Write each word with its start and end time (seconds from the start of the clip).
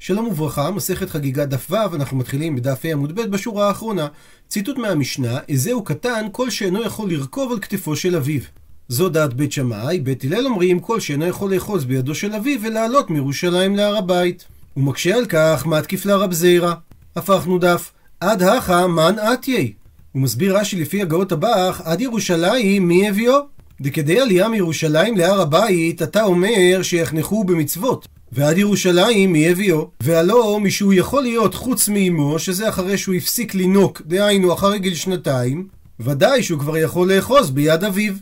שלום 0.00 0.26
וברכה, 0.28 0.70
מסכת 0.70 1.10
חגיגה 1.10 1.44
דף 1.44 1.70
ו', 1.70 1.94
אנחנו 1.94 2.16
מתחילים 2.16 2.56
בדף 2.56 2.84
ה' 2.84 2.92
עמוד 2.92 3.14
ב' 3.14 3.20
בשורה 3.20 3.68
האחרונה. 3.68 4.06
ציטוט 4.48 4.78
מהמשנה, 4.78 5.38
איזהו 5.48 5.84
קטן 5.84 6.26
כל 6.32 6.50
שאינו 6.50 6.82
יכול 6.82 7.10
לרכוב 7.10 7.52
על 7.52 7.58
כתפו 7.60 7.96
של 7.96 8.16
אביו. 8.16 8.40
זו 8.88 9.08
דעת 9.08 9.34
בית 9.34 9.52
שמאי, 9.52 10.00
בית 10.00 10.24
הלל 10.24 10.46
אומרים 10.46 10.80
כל 10.80 11.00
שאינו 11.00 11.26
יכול 11.26 11.54
לאחוז 11.54 11.84
בידו 11.84 12.14
של 12.14 12.34
אביו 12.34 12.60
ולעלות 12.62 13.10
מירושלים 13.10 13.76
להר 13.76 13.96
הבית. 13.96 14.44
הוא 14.74 14.84
מקשה 14.84 15.16
על 15.16 15.26
כך, 15.26 15.66
מה 15.66 15.82
תקיף 15.82 16.06
לרב 16.06 16.32
זעירא? 16.32 16.74
הפכנו 17.16 17.58
דף, 17.58 17.92
עד 18.20 18.42
הכא 18.42 18.86
מן 18.86 19.14
אתיי. 19.32 19.72
הוא 20.12 20.22
מסביר 20.22 20.58
רש"י 20.58 20.80
לפי 20.80 21.02
הגאות 21.02 21.32
הבח, 21.32 21.80
עד 21.84 22.00
ירושלים 22.00 22.88
מי 22.88 23.08
הביאו? 23.08 23.38
דכדי 23.80 24.20
עלייה 24.20 24.48
מירושלים 24.48 25.16
להר 25.16 25.40
הבית, 25.40 26.02
אתה 26.02 26.22
אומר 26.22 26.82
שיחנכו 26.82 27.44
במצוות. 27.44 28.08
ועד 28.32 28.58
ירושלים 28.58 29.32
מי 29.32 29.48
הביאו? 29.48 29.90
והלא 30.00 30.60
משהוא 30.60 30.94
יכול 30.94 31.22
להיות 31.22 31.54
חוץ 31.54 31.88
מאמו, 31.88 32.38
שזה 32.38 32.68
אחרי 32.68 32.98
שהוא 32.98 33.14
הפסיק 33.14 33.54
לינוק, 33.54 34.02
דהיינו 34.06 34.52
אחרי 34.54 34.78
גיל 34.78 34.94
שנתיים, 34.94 35.68
ודאי 36.00 36.42
שהוא 36.42 36.60
כבר 36.60 36.76
יכול 36.76 37.12
לאחוז 37.12 37.50
ביד 37.50 37.84
אביו. 37.84 38.12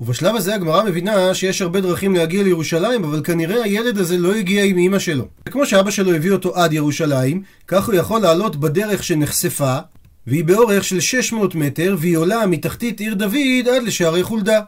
ובשלב 0.00 0.36
הזה 0.36 0.54
הגמרא 0.54 0.82
מבינה 0.82 1.34
שיש 1.34 1.62
הרבה 1.62 1.80
דרכים 1.80 2.14
להגיע 2.14 2.42
לירושלים, 2.42 3.04
אבל 3.04 3.20
כנראה 3.24 3.64
הילד 3.64 3.98
הזה 3.98 4.18
לא 4.18 4.34
הגיע 4.34 4.64
עם 4.64 4.78
אמא 4.78 4.98
שלו. 4.98 5.24
וכמו 5.48 5.66
שאבא 5.66 5.90
שלו 5.90 6.14
הביא 6.14 6.32
אותו 6.32 6.56
עד 6.56 6.72
ירושלים, 6.72 7.42
כך 7.68 7.86
הוא 7.86 7.94
יכול 7.94 8.20
לעלות 8.20 8.56
בדרך 8.56 9.04
שנחשפה, 9.04 9.78
והיא 10.26 10.44
באורך 10.44 10.84
של 10.84 11.00
600 11.00 11.54
מטר, 11.54 11.96
והיא 11.98 12.16
עולה 12.16 12.46
מתחתית 12.46 13.00
עיר 13.00 13.14
דוד 13.14 13.68
עד 13.74 13.82
לשערי 13.82 14.22
חולדה. 14.22 14.60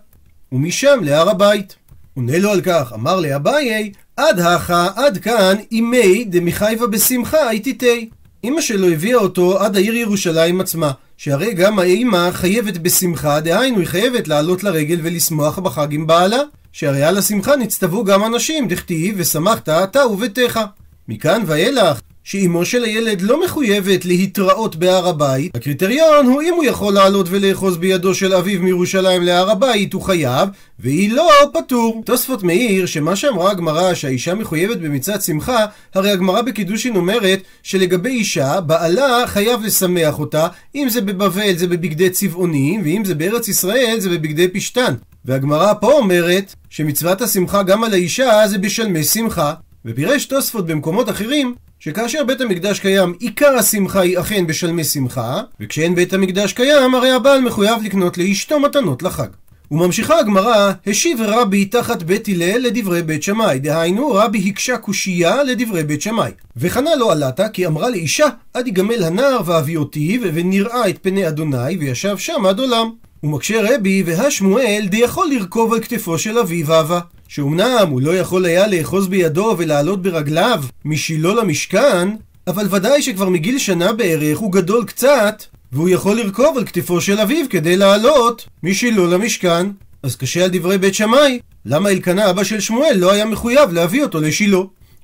ומשם 0.52 0.98
להר 1.02 1.30
הבית. 1.30 1.76
עונה 2.14 2.38
לו 2.38 2.50
על 2.50 2.60
כך, 2.60 2.92
אמר 2.94 3.20
לאביי, 3.20 3.92
עד 4.16 4.40
הכא, 4.40 4.88
עד 4.96 5.18
כאן, 5.18 5.56
אימי 5.72 6.24
דמיחייבה 6.24 6.86
בשמחה 6.86 7.48
הייתיתי. 7.48 8.08
אמא 8.44 8.60
שלו 8.60 8.88
הביאה 8.88 9.18
אותו 9.18 9.58
עד 9.58 9.76
העיר 9.76 9.94
ירושלים 9.94 10.60
עצמה, 10.60 10.92
שהרי 11.16 11.54
גם 11.54 11.78
האמא 11.78 12.30
חייבת 12.32 12.76
בשמחה, 12.76 13.40
דהיינו 13.40 13.78
היא 13.78 13.86
חייבת 13.86 14.28
לעלות 14.28 14.64
לרגל 14.64 15.00
ולשמוח 15.02 15.58
בחג 15.58 15.86
עם 15.90 16.06
בעלה, 16.06 16.38
שהרי 16.72 17.02
על 17.02 17.18
השמחה 17.18 17.56
נצטוו 17.56 18.04
גם 18.04 18.24
אנשים, 18.24 18.68
דכתיב 18.68 19.14
ושמחת 19.18 19.68
אתה 19.68 20.06
וביתך. 20.06 20.60
מכאן 21.08 21.42
ואילך, 21.46 22.00
שאימו 22.26 22.64
של 22.64 22.84
הילד 22.84 23.20
לא 23.22 23.44
מחויבת 23.44 24.04
להתראות 24.04 24.76
בהר 24.76 25.08
הבית, 25.08 25.56
הקריטריון 25.56 26.26
הוא 26.26 26.42
אם 26.42 26.54
הוא 26.54 26.64
יכול 26.64 26.94
לעלות 26.94 27.26
ולאחוז 27.30 27.76
בידו 27.76 28.14
של 28.14 28.34
אביו 28.34 28.62
מירושלים 28.62 29.22
להר 29.22 29.50
הבית, 29.50 29.92
הוא 29.92 30.02
חייב, 30.02 30.48
והיא 30.78 31.12
לא, 31.12 31.30
פטור. 31.52 32.02
תוספות 32.04 32.42
מעיר 32.42 32.86
שמה 32.86 33.16
שאמרה 33.16 33.50
הגמרא 33.50 33.94
שהאישה 33.94 34.34
מחויבת 34.34 34.76
במצעד 34.76 35.22
שמחה, 35.22 35.66
הרי 35.94 36.10
הגמרא 36.10 36.42
בקידושין 36.42 36.96
אומרת 36.96 37.40
שלגבי 37.62 38.10
אישה, 38.10 38.60
בעלה 38.60 39.26
חייב 39.26 39.62
לשמח 39.62 40.18
אותה, 40.18 40.48
אם 40.74 40.88
זה 40.88 41.00
בבבל 41.00 41.56
זה 41.56 41.66
בבגדי 41.66 42.10
צבעונים, 42.10 42.80
ואם 42.84 43.04
זה 43.04 43.14
בארץ 43.14 43.48
ישראל 43.48 43.96
זה 43.98 44.08
בבגדי 44.08 44.48
פשתן. 44.48 44.94
והגמרא 45.24 45.72
פה 45.80 45.92
אומרת 45.92 46.54
שמצוות 46.70 47.22
השמחה 47.22 47.62
גם 47.62 47.84
על 47.84 47.92
האישה 47.92 48.48
זה 48.48 48.58
בשלמי 48.58 49.04
שמחה. 49.04 49.54
ופירש 49.84 50.24
תוספות 50.24 50.66
במקומות 50.66 51.10
אחרים 51.10 51.54
שכאשר 51.86 52.24
בית 52.24 52.40
המקדש 52.40 52.80
קיים, 52.80 53.14
עיקר 53.20 53.56
השמחה 53.58 54.00
היא 54.00 54.18
אכן 54.18 54.46
בשלמי 54.46 54.84
שמחה, 54.84 55.40
וכשאין 55.60 55.94
בית 55.94 56.14
המקדש 56.14 56.52
קיים, 56.52 56.94
הרי 56.94 57.10
הבעל 57.10 57.40
מחויב 57.40 57.82
לקנות 57.84 58.18
לאשתו 58.18 58.60
מתנות 58.60 59.02
לחג. 59.02 59.28
וממשיכה 59.70 60.18
הגמרא, 60.18 60.72
השיב 60.86 61.20
רבי 61.22 61.64
תחת 61.64 62.02
בית 62.02 62.28
הלל 62.28 62.58
לדברי 62.58 63.02
בית 63.02 63.22
שמאי, 63.22 63.58
דהיינו 63.58 64.10
רבי 64.14 64.48
הקשה 64.48 64.78
קושייה 64.78 65.42
לדברי 65.42 65.84
בית 65.84 66.02
שמאי. 66.02 66.30
וחנה 66.56 66.94
לא 66.94 67.12
עלתה, 67.12 67.48
כי 67.48 67.66
אמרה 67.66 67.90
לאישה, 67.90 68.26
עד 68.54 68.66
יגמל 68.68 69.04
הנער 69.04 69.40
ואבי 69.44 69.76
אותי, 69.76 70.18
ונראה 70.22 70.88
את 70.88 70.98
פני 71.02 71.28
אדוני, 71.28 71.76
וישב 71.80 72.18
שם 72.18 72.46
עד 72.46 72.58
עולם. 72.58 72.90
ומקשה 73.22 73.74
רבי, 73.74 74.02
והשמואל 74.06 74.86
די 74.90 74.96
יכול 74.96 75.30
לרכוב 75.30 75.72
על 75.72 75.80
כתפו 75.80 76.18
של 76.18 76.38
אביו 76.38 76.80
אבה. 76.80 77.00
שאומנם 77.28 77.88
הוא 77.90 78.02
לא 78.02 78.16
יכול 78.16 78.44
היה 78.44 78.66
לאחוז 78.66 79.08
בידו 79.08 79.54
ולעלות 79.58 80.02
ברגליו 80.02 80.62
משילה 80.84 81.34
למשכן, 81.34 82.08
אבל 82.46 82.66
ודאי 82.70 83.02
שכבר 83.02 83.28
מגיל 83.28 83.58
שנה 83.58 83.92
בערך 83.92 84.38
הוא 84.38 84.52
גדול 84.52 84.84
קצת, 84.84 85.42
והוא 85.72 85.88
יכול 85.88 86.16
לרכוב 86.16 86.58
על 86.58 86.64
כתפו 86.64 87.00
של 87.00 87.18
אביו 87.20 87.46
כדי 87.50 87.76
לעלות 87.76 88.48
משילה 88.62 89.06
למשכן. 89.06 89.66
אז 90.02 90.16
קשה 90.16 90.44
על 90.44 90.50
דברי 90.52 90.78
בית 90.78 90.94
שמאי, 90.94 91.38
למה 91.64 91.90
אלקנה 91.90 92.30
אבא 92.30 92.44
של 92.44 92.60
שמואל 92.60 92.96
לא 92.96 93.12
היה 93.12 93.24
מחויב 93.24 93.72
להביא 93.72 94.02
אותו 94.02 94.20
לשילה? 94.20 94.58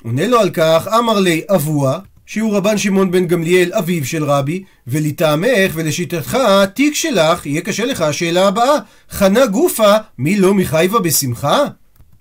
עונה 0.04 0.27
לו 0.27 0.41
על 0.41 0.50
כך, 0.50 0.89
אמר 0.99 1.21
לי 1.21 1.43
אבוה, 1.54 1.99
שהוא 2.27 2.56
רבן 2.56 2.78
שמעון 2.78 3.10
בן 3.10 3.27
גמליאל, 3.27 3.72
אביו 3.72 4.04
של 4.04 4.25
רבי, 4.25 4.65
ולטעמך 4.87 5.72
ולשיטתך, 5.75 6.34
התיק 6.34 6.94
שלך, 6.94 7.47
יהיה 7.47 7.60
קשה 7.60 7.84
לך 7.84 8.00
השאלה 8.00 8.49
הבאה, 8.49 8.78
חנה 9.10 9.47
גופה, 9.47 9.93
מי 10.19 10.37
לא 10.37 10.54
מחייבה 10.54 10.99
בשמחה? 10.99 11.65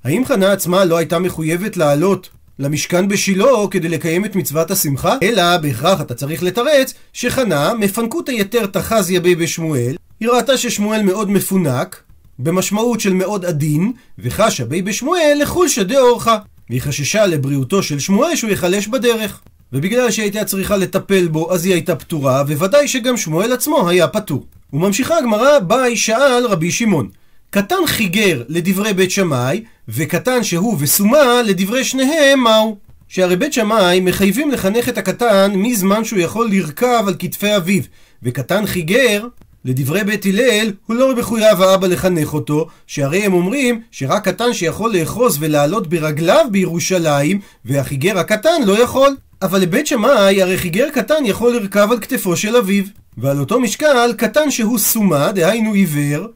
האם 0.03 0.25
חנה 0.25 0.51
עצמה 0.51 0.85
לא 0.85 0.97
הייתה 0.97 1.19
מחויבת 1.19 1.77
לעלות 1.77 2.29
למשכן 2.59 3.07
בשילה 3.07 3.45
כדי 3.71 3.89
לקיים 3.89 4.25
את 4.25 4.35
מצוות 4.35 4.71
השמחה? 4.71 5.15
אלא 5.23 5.57
בהכרח 5.57 6.01
אתה 6.01 6.13
צריך 6.13 6.43
לתרץ 6.43 6.93
שחנה 7.13 7.73
מפנקותא 7.73 8.31
יתר 8.31 8.65
תחזיה 8.65 9.19
בי 9.19 9.35
בשמואל, 9.35 9.95
היא 10.19 10.29
ראתה 10.29 10.57
ששמואל 10.57 11.03
מאוד 11.03 11.29
מפונק, 11.29 12.03
במשמעות 12.39 12.99
של 12.99 13.13
מאוד 13.13 13.45
עדין, 13.45 13.91
וחשה 14.19 14.65
בי 14.65 14.81
בשמואל 14.81 15.37
לחולשא 15.41 15.83
דאורחא, 15.83 16.37
והיא 16.69 16.81
חששה 16.81 17.25
לבריאותו 17.25 17.83
של 17.83 17.99
שמואל 17.99 18.35
שהוא 18.35 18.49
ייחלש 18.49 18.87
בדרך. 18.87 19.41
ובגלל 19.73 20.11
שהיא 20.11 20.23
הייתה 20.23 20.45
צריכה 20.45 20.77
לטפל 20.77 21.27
בו, 21.27 21.53
אז 21.53 21.65
היא 21.65 21.73
הייתה 21.73 21.95
פטורה, 21.95 22.41
וודאי 22.41 22.87
שגם 22.87 23.17
שמואל 23.17 23.53
עצמו 23.53 23.89
היה 23.89 24.07
פטור. 24.07 24.45
וממשיכה 24.73 25.17
הגמרא, 25.17 25.59
ביי 25.59 25.97
שאל 25.97 26.45
רבי 26.47 26.71
שמעון. 26.71 27.09
קטן 27.53 27.85
חיגר 27.85 28.43
לדברי 28.47 28.93
בית 28.93 29.11
שמאי, 29.11 29.63
וקטן 29.87 30.43
שהוא 30.43 30.77
וסומה 30.79 31.41
לדברי 31.45 31.83
שניהם 31.83 32.39
מהו? 32.39 32.77
שהרי 33.07 33.35
בית 33.35 33.53
שמאי 33.53 33.99
מחייבים 33.99 34.51
לחנך 34.51 34.89
את 34.89 34.97
הקטן 34.97 35.51
מזמן 35.55 36.03
שהוא 36.03 36.19
יכול 36.19 36.49
לרכב 36.51 37.03
על 37.07 37.15
כתפי 37.19 37.55
אביו, 37.55 37.83
וקטן 38.23 38.65
חיגר 38.65 39.27
לדברי 39.65 40.03
בית 40.03 40.25
הלל, 40.25 40.71
הוא 40.85 40.95
לא 40.95 41.15
מחויב 41.15 41.61
האבא 41.61 41.87
לחנך 41.87 42.33
אותו, 42.33 42.67
שהרי 42.87 43.23
הם 43.23 43.33
אומרים 43.33 43.81
שרק 43.91 44.27
קטן 44.27 44.53
שיכול 44.53 44.93
לאחוז 44.97 45.37
ולעלות 45.39 45.87
ברגליו 45.87 46.45
בירושלים, 46.51 47.39
והחיגר 47.65 48.19
הקטן 48.19 48.61
לא 48.65 48.83
יכול. 48.83 49.15
אבל 49.41 49.59
לבית 49.59 49.87
שמאי 49.87 50.41
הרי 50.41 50.57
חיגר 50.57 50.89
קטן 50.93 51.25
יכול 51.25 51.53
לרכב 51.53 51.87
על 51.91 51.99
כתפו 51.99 52.35
של 52.35 52.55
אביו. 52.55 52.83
ועל 53.17 53.39
אותו 53.39 53.59
משקל, 53.59 54.13
קטן 54.17 54.51
שהוא 54.51 54.77
סומה, 54.77 55.31
דהיינו 55.31 55.73
עיוור, 55.73 56.27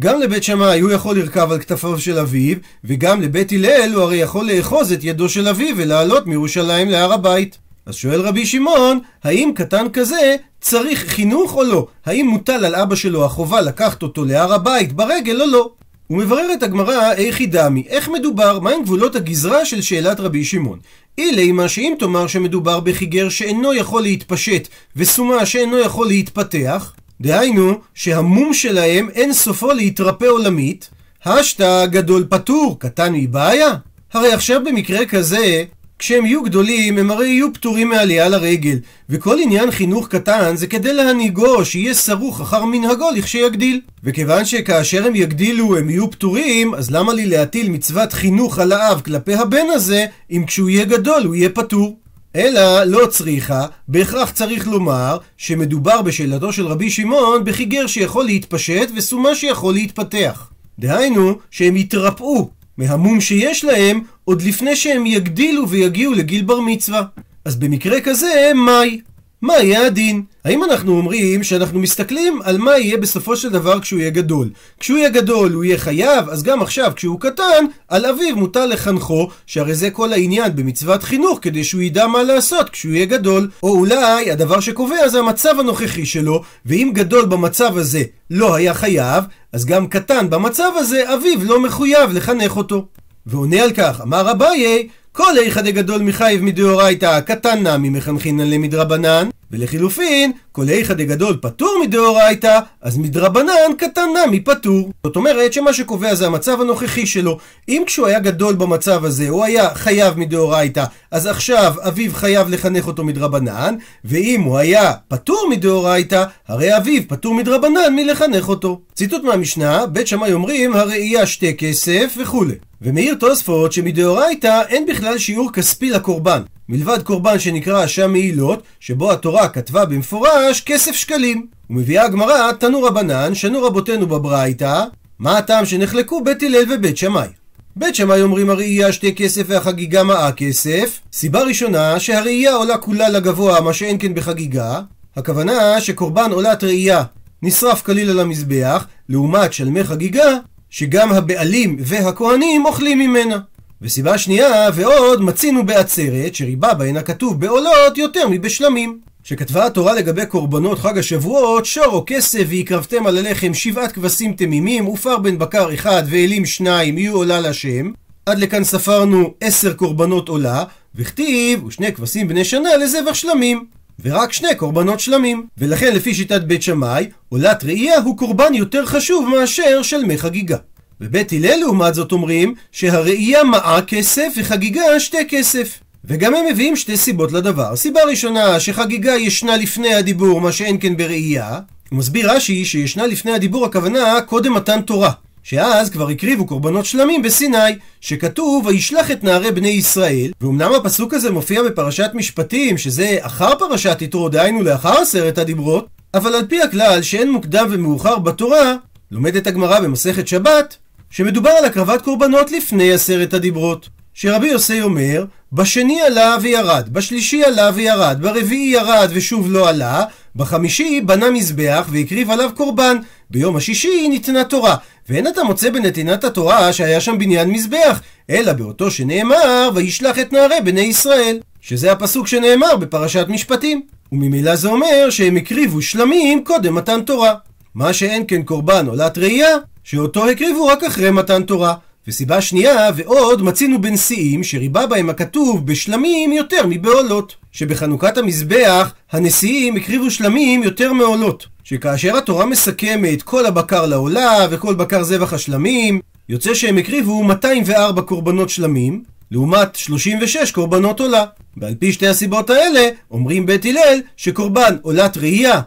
גם 0.00 0.20
לבית 0.20 0.42
שמאי 0.42 0.80
הוא 0.80 0.90
יכול 0.90 1.18
לרכב 1.18 1.52
על 1.52 1.58
כתפיו 1.58 1.98
של 1.98 2.18
אביו, 2.18 2.56
וגם 2.84 3.20
לבית 3.20 3.52
הלל 3.52 3.92
הוא 3.94 4.02
הרי 4.02 4.16
יכול 4.16 4.50
לאחוז 4.50 4.92
את 4.92 5.04
ידו 5.04 5.28
של 5.28 5.48
אביו 5.48 5.76
ולעלות 5.76 6.26
מירושלים 6.26 6.90
להר 6.90 7.12
הבית. 7.12 7.58
אז 7.86 7.94
שואל 7.94 8.20
רבי 8.20 8.46
שמעון, 8.46 9.00
האם 9.24 9.52
קטן 9.54 9.86
כזה 9.92 10.36
צריך 10.60 11.04
חינוך 11.08 11.54
או 11.54 11.62
לא? 11.62 11.86
האם 12.06 12.26
מוטל 12.26 12.64
על 12.64 12.74
אבא 12.74 12.94
שלו 12.94 13.24
החובה 13.24 13.60
לקחת 13.60 14.02
אותו 14.02 14.24
להר 14.24 14.52
הבית 14.52 14.92
ברגל 14.92 15.42
או 15.42 15.46
לא? 15.46 15.70
הוא 16.06 16.18
מברר 16.18 16.52
את 16.52 16.62
הגמרא 16.62 17.12
איך 17.12 17.40
היא 17.40 17.48
דמי, 17.48 17.84
איך 17.88 18.08
מדובר, 18.08 18.60
מהם 18.60 18.82
גבולות 18.82 19.16
הגזרה 19.16 19.64
של 19.64 19.82
שאלת 19.82 20.20
רבי 20.20 20.44
שמעון. 20.44 20.78
אילי 21.18 21.52
שאם 21.68 21.94
תאמר 21.98 22.26
שמדובר 22.26 22.80
בחיגר 22.80 23.28
שאינו 23.28 23.74
יכול 23.74 24.02
להתפשט 24.02 24.68
וסומה 24.96 25.46
שאינו 25.46 25.78
יכול 25.78 26.06
להתפתח, 26.06 26.92
דהיינו 27.20 27.74
שהמום 27.94 28.54
שלהם 28.54 29.08
אין 29.14 29.32
סופו 29.32 29.72
להתרפא 29.72 30.24
עולמית, 30.24 30.90
השתא 31.24 31.86
גדול 31.86 32.26
פטור, 32.30 32.78
קטן 32.78 33.12
מבעיה? 33.12 33.74
הרי 34.12 34.32
עכשיו 34.32 34.60
במקרה 34.64 35.06
כזה, 35.06 35.64
כשהם 35.98 36.26
יהיו 36.26 36.42
גדולים, 36.42 36.98
הם 36.98 37.10
הרי 37.10 37.28
יהיו 37.28 37.52
פטורים 37.54 37.88
מעלייה 37.88 38.28
לרגל, 38.28 38.78
וכל 39.10 39.38
עניין 39.42 39.70
חינוך 39.70 40.08
קטן 40.08 40.56
זה 40.56 40.66
כדי 40.66 40.92
להנהיגו, 40.92 41.64
שיהיה 41.64 41.94
סרוך 41.94 42.40
אחר 42.40 42.64
מנהגו 42.64 43.10
לכשיגדיל. 43.16 43.80
וכיוון 44.04 44.44
שכאשר 44.44 45.06
הם 45.06 45.16
יגדילו 45.16 45.78
הם 45.78 45.90
יהיו 45.90 46.10
פטורים, 46.10 46.74
אז 46.74 46.90
למה 46.90 47.12
לי 47.12 47.26
להטיל 47.26 47.70
מצוות 47.70 48.12
חינוך 48.12 48.58
על 48.58 48.72
האב 48.72 49.00
כלפי 49.00 49.34
הבן 49.34 49.66
הזה, 49.72 50.06
אם 50.30 50.44
כשהוא 50.46 50.70
יהיה 50.70 50.84
גדול 50.84 51.22
הוא 51.24 51.34
יהיה 51.34 51.48
פטור? 51.48 51.98
אלא 52.36 52.84
לא 52.84 53.06
צריכה, 53.06 53.66
בהכרח 53.88 54.30
צריך 54.30 54.68
לומר 54.68 55.18
שמדובר 55.36 56.02
בשאלתו 56.02 56.52
של 56.52 56.66
רבי 56.66 56.90
שמעון 56.90 57.44
בחיגר 57.44 57.86
שיכול 57.86 58.24
להתפשט 58.24 58.90
וסומה 58.96 59.34
שיכול 59.34 59.74
להתפתח. 59.74 60.50
דהיינו 60.78 61.38
שהם 61.50 61.76
יתרפאו 61.76 62.50
מהמום 62.78 63.20
שיש 63.20 63.64
להם 63.64 64.00
עוד 64.24 64.42
לפני 64.42 64.76
שהם 64.76 65.06
יגדילו 65.06 65.68
ויגיעו 65.68 66.12
לגיל 66.12 66.42
בר 66.42 66.60
מצווה. 66.60 67.02
אז 67.44 67.56
במקרה 67.56 68.00
כזה, 68.00 68.52
מאי? 68.54 69.00
מה 69.42 69.58
יהיה 69.58 69.86
הדין? 69.86 70.22
האם 70.44 70.64
אנחנו 70.64 70.96
אומרים 70.96 71.42
שאנחנו 71.42 71.80
מסתכלים 71.80 72.40
על 72.44 72.58
מה 72.58 72.78
יהיה 72.78 72.96
בסופו 72.96 73.36
של 73.36 73.48
דבר 73.48 73.80
כשהוא 73.80 74.00
יהיה 74.00 74.10
גדול? 74.10 74.50
כשהוא 74.80 74.98
יהיה 74.98 75.08
גדול 75.08 75.52
הוא 75.52 75.64
יהיה 75.64 75.78
חייב, 75.78 76.28
אז 76.28 76.42
גם 76.42 76.62
עכשיו 76.62 76.92
כשהוא 76.96 77.20
קטן, 77.20 77.64
על 77.88 78.06
אביו 78.06 78.36
מותר 78.36 78.66
לחנכו, 78.66 79.28
שהרי 79.46 79.74
זה 79.74 79.90
כל 79.90 80.12
העניין 80.12 80.56
במצוות 80.56 81.02
חינוך, 81.02 81.38
כדי 81.42 81.64
שהוא 81.64 81.82
ידע 81.82 82.06
מה 82.06 82.22
לעשות 82.22 82.70
כשהוא 82.70 82.92
יהיה 82.92 83.06
גדול. 83.06 83.50
או 83.62 83.68
אולי 83.78 84.30
הדבר 84.30 84.60
שקובע 84.60 85.08
זה 85.08 85.18
המצב 85.18 85.60
הנוכחי 85.60 86.06
שלו, 86.06 86.42
ואם 86.66 86.90
גדול 86.94 87.24
במצב 87.24 87.76
הזה 87.76 88.02
לא 88.30 88.54
היה 88.54 88.74
חייב, 88.74 89.24
אז 89.52 89.64
גם 89.64 89.86
קטן 89.86 90.30
במצב 90.30 90.70
הזה, 90.76 91.14
אביו 91.14 91.44
לא 91.44 91.60
מחויב 91.60 92.10
לחנך 92.12 92.56
אותו. 92.56 92.86
ועונה 93.26 93.62
על 93.62 93.72
כך, 93.72 94.00
אמר 94.00 94.30
אביי, 94.30 94.88
כל 95.12 95.38
איכא 95.38 95.60
דגדול 95.60 96.02
מחייב 96.02 96.42
מדאורייתא 96.42 97.20
קטן 97.20 97.66
נמי 97.66 97.90
מחנכינן 97.90 98.50
למדרבנן 98.50 99.28
ולחילופין, 99.50 100.32
כל 100.52 100.68
איכא 100.68 100.94
דגדול 100.94 101.38
פטור 101.42 101.78
מדאורייתא, 101.82 102.58
אז 102.82 102.98
מדרבנן 102.98 103.72
קטן 103.78 104.08
נמי 104.26 104.40
פטור. 104.40 104.90
זאת 105.06 105.16
אומרת 105.16 105.52
שמה 105.52 105.72
שקובע 105.72 106.14
זה 106.14 106.26
המצב 106.26 106.60
הנוכחי 106.60 107.06
שלו. 107.06 107.38
אם 107.68 107.82
כשהוא 107.86 108.06
היה 108.06 108.18
גדול 108.18 108.54
במצב 108.54 109.04
הזה, 109.04 109.28
הוא 109.28 109.44
היה 109.44 109.74
חייב 109.74 110.18
מדאורייתא, 110.18 110.84
אז 111.10 111.26
עכשיו 111.26 111.74
אביו 111.88 112.14
חייב 112.14 112.48
לחנך 112.48 112.86
אותו 112.86 113.04
מדרבנן, 113.04 113.74
ואם 114.04 114.40
הוא 114.42 114.58
היה 114.58 114.92
פטור 115.08 115.48
מדאורייתא, 115.50 116.24
הרי 116.48 116.76
אביו 116.76 117.02
פטור 117.08 117.34
מדרבנן 117.34 117.94
מלחנך 117.96 118.48
אותו. 118.48 118.80
ציטוט 118.94 119.24
מהמשנה, 119.24 119.86
בית 119.86 120.06
שמאי 120.06 120.32
אומרים, 120.32 120.76
הראייה 120.76 121.26
שתי 121.26 121.56
כסף 121.56 122.14
וכולי. 122.20 122.54
ומעיר 122.82 123.14
תוספות 123.14 123.72
שמדאורייתא 123.72 124.62
אין 124.68 124.86
בכלל 124.86 125.18
שיעור 125.18 125.52
כספי 125.52 125.90
לקורבן. 125.90 126.42
מלבד 126.68 127.02
קורבן 127.02 127.38
שנקרא 127.38 127.84
אשם 127.84 128.12
מעילות, 128.12 128.62
שבו 128.80 129.12
התורה 129.12 129.48
כתבה 129.48 129.84
במפורש 129.84 130.60
כסף 130.60 130.92
שקלים. 130.92 131.46
ומביאה 131.70 132.04
הגמרא, 132.04 132.52
תנו 132.52 132.82
רבנן, 132.82 133.34
שנו 133.34 133.62
רבותינו 133.62 134.06
בברייתא, 134.06 134.84
מה 135.18 135.38
הטעם 135.38 135.66
שנחלקו 135.66 136.24
בית 136.24 136.42
הלל 136.42 136.64
ובית 136.70 136.96
שמאי. 136.96 137.28
בית 137.76 137.94
שמאי 137.94 138.22
אומרים 138.22 138.50
הראייה 138.50 138.92
שתי 138.92 139.14
כסף 139.14 139.42
והחגיגה 139.46 140.02
מאה 140.02 140.32
כסף. 140.32 141.00
סיבה 141.12 141.42
ראשונה 141.42 142.00
שהראייה 142.00 142.54
עולה 142.54 142.78
כולה 142.78 143.08
לגבוה, 143.08 143.60
מה 143.60 143.72
שאין 143.72 143.96
כן 144.00 144.14
בחגיגה. 144.14 144.80
הכוונה 145.16 145.80
שקורבן 145.80 146.30
עולת 146.32 146.64
ראייה 146.64 147.02
נשרף 147.42 147.82
כליל 147.82 148.10
על 148.10 148.20
המזבח, 148.20 148.86
לעומת 149.08 149.52
שלמי 149.52 149.84
חגיגה, 149.84 150.36
שגם 150.70 151.12
הבעלים 151.12 151.76
והכהנים 151.80 152.66
אוכלים 152.66 152.98
ממנה. 152.98 153.38
וסיבה 153.82 154.18
שנייה, 154.18 154.68
ועוד 154.74 155.22
מצינו 155.22 155.66
בעצרת, 155.66 156.34
שריבה 156.34 156.74
בהן 156.74 156.96
הכתוב 156.96 157.40
בעולות 157.40 157.98
יותר 157.98 158.28
מבשלמים. 158.30 158.98
שכתבה 159.24 159.66
התורה 159.66 159.94
לגבי 159.94 160.26
קורבנות 160.26 160.78
חג 160.78 160.98
השבועות, 160.98 161.66
שור 161.66 161.86
או 161.86 162.04
כסף 162.06 162.44
והקרבתם 162.48 163.06
על 163.06 163.18
הלחם 163.18 163.54
שבעת 163.54 163.92
כבשים 163.92 164.32
תמימים, 164.32 164.88
ופר 164.88 165.18
בן 165.18 165.38
בקר 165.38 165.74
אחד 165.74 166.02
ואלים 166.06 166.46
שניים 166.46 166.98
יהיו 166.98 167.16
עולה 167.16 167.40
לשם. 167.40 167.90
עד 168.26 168.38
לכאן 168.38 168.64
ספרנו 168.64 169.34
עשר 169.40 169.72
קורבנות 169.72 170.28
עולה, 170.28 170.64
וכתיב, 170.94 171.64
ושני 171.64 171.92
כבשים 171.92 172.28
בני 172.28 172.44
שנה 172.44 172.76
לזבח 172.76 173.14
שלמים. 173.14 173.64
ורק 174.02 174.32
שני 174.32 174.54
קורבנות 174.56 175.00
שלמים. 175.00 175.46
ולכן 175.58 175.94
לפי 175.94 176.14
שיטת 176.14 176.42
בית 176.42 176.62
שמאי, 176.62 177.06
עולת 177.28 177.64
ראייה 177.64 177.98
הוא 177.98 178.16
קורבן 178.18 178.54
יותר 178.54 178.86
חשוב 178.86 179.28
מאשר 179.28 179.82
של 179.82 180.04
מי 180.04 180.18
חגיגה. 180.18 180.56
בבית 181.00 181.32
הלל 181.32 181.56
לעומת 181.60 181.94
זאת 181.94 182.12
אומרים 182.12 182.54
שהראייה 182.72 183.44
מעה 183.44 183.82
כסף 183.82 184.28
וחגיגה 184.36 185.00
שתי 185.00 185.28
כסף. 185.28 185.78
וגם 186.04 186.34
הם 186.34 186.46
מביאים 186.50 186.76
שתי 186.76 186.96
סיבות 186.96 187.32
לדבר. 187.32 187.76
סיבה 187.76 188.00
ראשונה, 188.04 188.60
שחגיגה 188.60 189.12
ישנה 189.16 189.56
לפני 189.56 189.94
הדיבור, 189.94 190.40
מה 190.40 190.52
שאין 190.52 190.76
כן 190.80 190.96
בראייה. 190.96 191.58
מסביר 191.92 192.32
רש"י 192.32 192.64
שישנה 192.64 193.06
לפני 193.06 193.32
הדיבור 193.32 193.64
הכוונה 193.64 194.20
קודם 194.26 194.54
מתן 194.54 194.80
תורה. 194.82 195.10
שאז 195.42 195.90
כבר 195.90 196.08
הקריבו 196.08 196.46
קורבנות 196.46 196.86
שלמים 196.86 197.22
בסיני, 197.22 197.58
שכתוב 198.00 198.66
וישלח 198.66 199.10
את 199.10 199.24
נערי 199.24 199.52
בני 199.52 199.68
ישראל, 199.68 200.30
ואומנם 200.40 200.72
הפסוק 200.72 201.14
הזה 201.14 201.30
מופיע 201.30 201.62
בפרשת 201.62 202.10
משפטים, 202.14 202.78
שזה 202.78 203.18
אחר 203.20 203.54
פרשת 203.58 203.98
יתרו, 204.00 204.28
דהיינו 204.28 204.62
לאחר 204.62 205.00
עשרת 205.00 205.38
הדיברות, 205.38 205.86
אבל 206.14 206.34
על 206.34 206.46
פי 206.46 206.62
הכלל 206.62 207.02
שאין 207.02 207.30
מוקדם 207.30 207.68
ומאוחר 207.70 208.18
בתורה, 208.18 208.74
לומדת 209.10 209.46
הגמרא 209.46 209.80
במסכת 209.80 210.28
שבת, 210.28 210.76
שמדובר 211.10 211.50
על 211.50 211.64
הקרבת 211.64 212.02
קורבנות 212.02 212.52
לפני 212.52 212.92
עשרת 212.92 213.34
הדיברות. 213.34 213.88
שרבי 214.22 214.46
יוסי 214.46 214.82
אומר, 214.82 215.24
בשני 215.52 216.00
עלה 216.00 216.36
וירד, 216.40 216.88
בשלישי 216.92 217.44
עלה 217.44 217.70
וירד, 217.74 218.18
ברביעי 218.20 218.70
ירד 218.70 219.10
ושוב 219.14 219.50
לא 219.50 219.68
עלה, 219.68 220.04
בחמישי 220.36 221.00
בנה 221.00 221.30
מזבח 221.30 221.88
והקריב 221.90 222.30
עליו 222.30 222.50
קורבן, 222.54 222.96
ביום 223.30 223.56
השישי 223.56 224.08
ניתנה 224.08 224.44
תורה, 224.44 224.76
ואין 225.08 225.26
אתה 225.26 225.44
מוצא 225.44 225.70
בנתינת 225.70 226.24
התורה 226.24 226.72
שהיה 226.72 227.00
שם 227.00 227.18
בניין 227.18 227.50
מזבח, 227.50 228.00
אלא 228.30 228.52
באותו 228.52 228.90
שנאמר, 228.90 229.70
וישלח 229.74 230.18
את 230.18 230.32
נערי 230.32 230.60
בני 230.64 230.80
ישראל, 230.80 231.40
שזה 231.60 231.92
הפסוק 231.92 232.26
שנאמר 232.26 232.76
בפרשת 232.76 233.26
משפטים. 233.28 233.82
וממילא 234.12 234.56
זה 234.56 234.68
אומר 234.68 235.10
שהם 235.10 235.36
הקריבו 235.36 235.82
שלמים 235.82 236.44
קודם 236.44 236.74
מתן 236.74 237.00
תורה. 237.02 237.34
מה 237.74 237.92
שאין 237.92 238.24
כן 238.28 238.42
קורבן 238.42 238.86
עולת 238.86 239.18
ראייה, 239.18 239.56
שאותו 239.84 240.28
הקריבו 240.28 240.66
רק 240.66 240.84
אחרי 240.84 241.10
מתן 241.10 241.42
תורה. 241.42 241.74
וסיבה 242.10 242.40
שנייה, 242.40 242.90
ועוד 242.96 243.42
מצינו 243.42 243.80
בנשיאים 243.80 244.44
שריבה 244.44 244.86
בהם 244.86 245.10
הכתוב 245.10 245.66
בשלמים 245.66 246.32
יותר 246.32 246.66
מבעולות. 246.68 247.34
שבחנוכת 247.52 248.18
המזבח 248.18 248.92
הנשיאים 249.12 249.76
הקריבו 249.76 250.10
שלמים 250.10 250.62
יותר 250.62 250.92
מעולות. 250.92 251.46
שכאשר 251.64 252.16
התורה 252.16 252.46
מסכמת 252.46 253.22
כל 253.22 253.46
הבקר 253.46 253.86
לעולה 253.86 254.46
וכל 254.50 254.74
בקר 254.74 255.02
זבח 255.02 255.32
השלמים, 255.32 256.00
יוצא 256.28 256.54
שהם 256.54 256.78
הקריבו 256.78 257.22
204 257.22 258.02
קורבנות 258.02 258.50
שלמים, 258.50 259.02
לעומת 259.30 259.76
36 259.76 260.52
קורבנות 260.52 261.00
עולה. 261.00 261.24
ועל 261.56 261.74
פי 261.74 261.92
שתי 261.92 262.06
הסיבות 262.06 262.50
האלה, 262.50 262.88
אומרים 263.10 263.46
בית 263.46 263.64
הלל 263.64 264.00
שקורבן 264.16 264.76
עולת 264.82 265.16
ראייה 265.16 265.60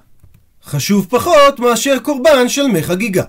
חשוב 0.65 1.07
פחות 1.09 1.59
מאשר 1.59 1.99
קורבן 1.99 2.49
של 2.49 2.67
מי 2.67 2.83
חגיגה. 2.83 3.23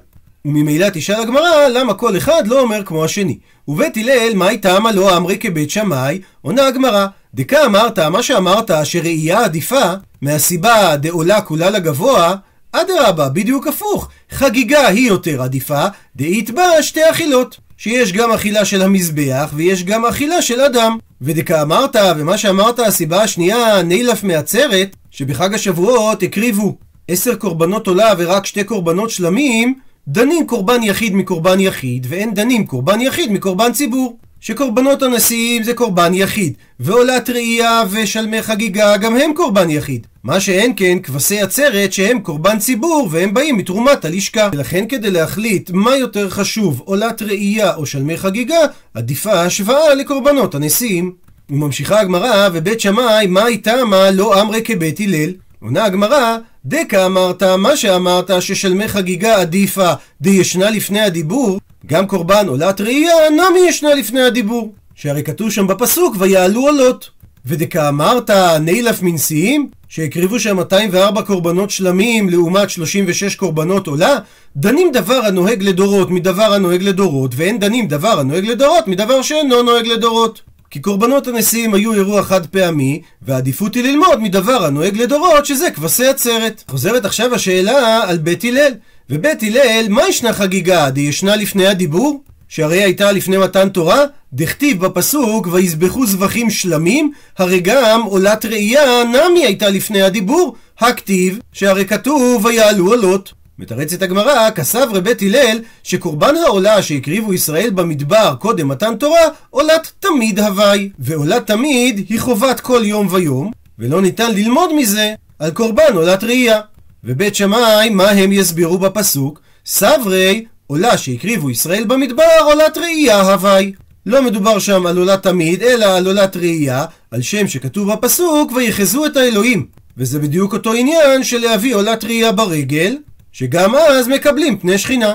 וממילא 0.44 0.87
תשאל 0.93 1.20
הגמרא 1.20 1.69
למה 1.69 1.94
כל 1.94 2.17
אחד 2.17 2.46
לא 2.46 2.61
אומר 2.61 2.85
כמו 2.85 3.05
השני. 3.05 3.38
ובית 3.69 3.96
הלל, 3.96 4.32
מה 4.35 4.50
איתם 4.50 4.85
לא 4.94 5.17
אמרי 5.17 5.38
כבית 5.38 5.70
שמאי? 5.70 6.20
עונה 6.43 6.67
הגמרא, 6.67 7.06
דקה 7.35 7.64
אמרת, 7.64 7.99
מה 7.99 8.23
שאמרת 8.23 8.70
שראייה 8.85 9.44
עדיפה, 9.44 9.93
מהסיבה 10.23 10.96
דעולה 10.96 11.41
כולה 11.41 11.70
לגבוה, 11.70 12.35
אדרבה, 12.73 13.29
בדיוק 13.29 13.67
הפוך. 13.67 14.08
חגיגה 14.31 14.87
היא 14.87 15.08
יותר 15.08 15.43
עדיפה, 15.43 15.85
דאית 16.17 16.50
בה 16.50 16.82
שתי 16.82 17.11
אכילות. 17.11 17.58
שיש 17.76 18.12
גם 18.12 18.32
אכילה 18.32 18.64
של 18.64 18.82
המזבח 18.82 19.50
ויש 19.55 19.85
גם 19.85 20.06
אכילה 20.06 20.43
של 20.43 20.61
אדם. 20.61 20.99
ודקה 21.23 21.62
אמרת, 21.62 21.96
ומה 22.17 22.38
שאמרת 22.38 22.79
הסיבה 22.79 23.23
השנייה, 23.23 23.82
נילף 23.82 24.25
מעצרת, 24.25 24.96
שבחג 25.10 25.55
השבועות 25.55 26.22
הקריבו 26.22 26.77
עשר 27.08 27.34
קורבנות 27.34 27.86
עולה 27.86 28.13
ורק 28.19 28.46
שתי 28.46 28.65
קורבנות 28.65 29.10
שלמים, 29.10 29.74
דנים 30.08 30.46
קורבן 30.46 30.82
יחיד 30.82 31.15
מקורבן 31.15 31.61
יחיד, 31.61 32.06
ואין 32.11 32.34
דנים 32.34 32.67
קורבן 32.67 33.01
יחיד 33.01 33.32
מקורבן 33.32 33.73
ציבור. 33.73 34.19
שקורבנות 34.41 35.03
הנשיאים 35.03 35.63
זה 35.63 35.75
קורבן 35.75 36.15
יחיד, 36.15 36.55
ועולת 36.81 37.31
ראייה 37.31 37.82
ושלמי 37.91 38.43
חגיגה 38.43 38.96
גם 38.96 39.17
הם 39.17 39.32
קורבן 39.34 39.70
יחיד. 39.70 40.06
מה 40.25 40.41
שאין 40.41 40.73
כן 40.77 40.99
כבשי 41.03 41.41
עצרת 41.41 41.93
שהם 41.93 42.20
קורבן 42.20 42.58
ציבור 42.58 43.08
והם 43.11 43.34
באים 43.34 43.56
מתרומת 43.56 44.05
הלשכה. 44.05 44.49
ולכן 44.53 44.84
כדי 44.89 45.11
להחליט 45.11 45.70
מה 45.70 45.96
יותר 45.96 46.31
חשוב, 46.31 46.82
עולת 46.84 47.23
ראייה 47.23 47.75
או 47.75 47.87
שלמי 47.87 48.17
חגיגה, 48.17 48.58
עדיפה 48.94 49.32
השוואה 49.32 49.94
לקורבנות 49.94 50.55
הנשיאים. 50.55 51.13
וממשיכה 51.51 52.01
הגמרא, 52.01 52.49
ובית 52.53 52.81
שמאי, 52.81 53.27
מה 53.27 53.46
איתה 53.46 53.84
מה 53.84 54.11
לא 54.11 54.43
אמרי 54.43 54.63
כבית 54.65 55.01
הלל? 55.01 55.31
עונה 55.65 55.85
הגמרא, 55.85 56.37
דקה 56.65 57.06
אמרת, 57.06 57.43
מה 57.43 57.77
שאמרת 57.77 58.31
ששלמי 58.43 58.89
חגיגה 58.89 59.41
עדיפה 59.41 59.93
דישנה 60.21 60.71
לפני 60.71 61.01
הדיבור, 61.01 61.61
גם 61.87 62.06
קורבן 62.06 62.49
עולת 62.49 62.81
ראייה 62.81 63.15
נמי 63.31 63.61
ישנה 63.69 63.94
לפני 63.94 64.23
הדיבור. 64.23 64.75
שהרי 64.94 65.23
כתוב 65.23 65.51
שם 65.51 65.67
בפסוק 65.67 66.17
ויעלו 66.19 66.61
עולות. 66.61 67.11
ודקה 67.47 67.89
אמרת 67.89 68.31
נילף 68.61 69.03
מנשיאים, 69.03 69.69
שהקריבו 69.89 70.41
שם 70.41 70.56
204 70.56 71.23
קורבנות 71.23 71.71
שלמים 71.71 72.29
לעומת 72.29 72.71
36 72.71 73.37
קורבנות 73.37 73.87
עולה, 73.87 74.19
דנים 74.56 74.93
דבר 74.93 75.21
הנוהג 75.27 75.63
לדורות 75.63 76.11
מדבר 76.11 76.55
הנוהג 76.55 76.83
לדורות, 76.83 77.31
ואין 77.37 77.59
דנים 77.59 77.89
דבר 77.89 78.21
הנוהג 78.21 78.44
לדורות 78.44 78.89
מדבר 78.89 79.23
שאינו 79.23 79.63
נוהג 79.63 79.87
לדורות. 79.87 80.54
כי 80.74 80.81
קורבנות 80.81 81.26
הנשיאים 81.26 81.74
היו 81.74 81.94
אירוע 81.94 82.22
חד 82.22 82.46
פעמי, 82.46 83.02
והעדיפות 83.22 83.74
היא 83.74 83.84
ללמוד 83.84 84.22
מדבר 84.22 84.64
הנוהג 84.64 84.96
לדורות, 84.96 85.46
שזה 85.46 85.70
כבשי 85.70 86.06
עצרת. 86.06 86.64
חוזרת 86.69 87.04
עכשיו 87.04 87.34
השאלה 87.34 88.00
על 88.08 88.19
בית 88.19 88.44
הלל. 88.44 88.72
ובית 89.10 89.43
הלל, 89.43 89.86
מה 89.88 90.08
ישנה 90.08 90.32
חגיגה? 90.32 90.90
די 90.90 91.00
ישנה 91.00 91.36
לפני 91.36 91.66
הדיבור? 91.66 92.22
שהרי 92.48 92.82
הייתה 92.82 93.12
לפני 93.12 93.36
מתן 93.36 93.69
תורה, 93.69 94.04
דכתיב 94.32 94.86
בפסוק 94.86 95.46
ויזבחו 95.52 96.06
זבחים 96.06 96.50
שלמים, 96.50 97.12
הרי 97.38 97.60
גם 97.60 98.02
עולת 98.02 98.44
ראייה 98.44 99.04
נמי 99.04 99.44
הייתה 99.44 99.69
לפני 99.69 100.02
הדיבור, 100.02 100.56
הכתיב 100.78 101.38
שהרי 101.52 101.84
כתוב 101.84 102.44
ויעלו 102.44 102.86
עולות. 102.86 103.32
מתרצת 103.58 104.03
הגמרא, 104.03 104.51
כסברי 104.51 105.01
בית 105.01 105.23
הלל, 105.23 105.58
שקורבן 105.82 106.34
העולה 106.37 106.82
שהקריבו 106.82 107.34
ישראל 107.34 107.70
במדבר 107.70 108.34
קודם 108.39 108.69
מתן 108.69 108.96
תורה, 108.96 109.20
עולת 109.51 109.93
תמיד 110.01 110.39
הווי. 110.41 110.91
ועולת 110.99 111.46
תמיד 111.46 112.06
היא 112.08 112.20
חובת 112.20 112.61
כל 112.61 112.81
יום 112.84 113.08
ויום, 113.11 113.51
ולא 113.79 114.03
ניתן 114.03 114.34
ללמוד 114.34 114.70
מזה 114.75 115.15
על 115.39 115.51
קורבן 115.51 115.94
עולת 115.94 116.25
ראייה. 116.25 116.61
ובית 117.05 117.34
שמאי, 117.34 117.91
מה 117.91 118.11
הם 118.11 118.32
יסבירו 118.32 118.79
בפסוק? 118.79 119.41
סברי, 119.67 120.44
עולה 120.67 120.99
שהקריבו 120.99 121.51
ישראל 121.51 121.84
במדבר, 121.84 122.41
עולת 122.44 122.79
ראייה 122.79 123.20
הווי. 123.20 123.73
לא 124.06 124.23
מדובר 124.23 124.58
שם 124.58 124.87
על 124.87 124.99
עולת 124.99 125.23
תמיד, 125.23 125.63
אלא 125.63 125.96
על 125.96 126.06
עולת 126.06 126.37
ראייה, 126.37 126.84
על 127.11 127.23
שם 127.23 127.49
שכתוב 127.49 127.93
בפסוק, 127.93 128.53
ויחזו 128.53 129.06
את 129.06 129.17
האלוהים. 129.17 129.67
וזה 129.96 130.19
בדיוק 130.19 130.53
אותו 130.53 130.73
עניין 130.73 131.25
של 131.25 131.39
להביא 131.39 131.75
עולת 131.75 132.05
ראייה 132.05 132.32
ברגל, 132.32 132.96
שגם 133.34 133.74
אז 133.74 134.08
מקבלים 134.08 134.58
פני 134.58 134.79
שכינה. 134.79 135.14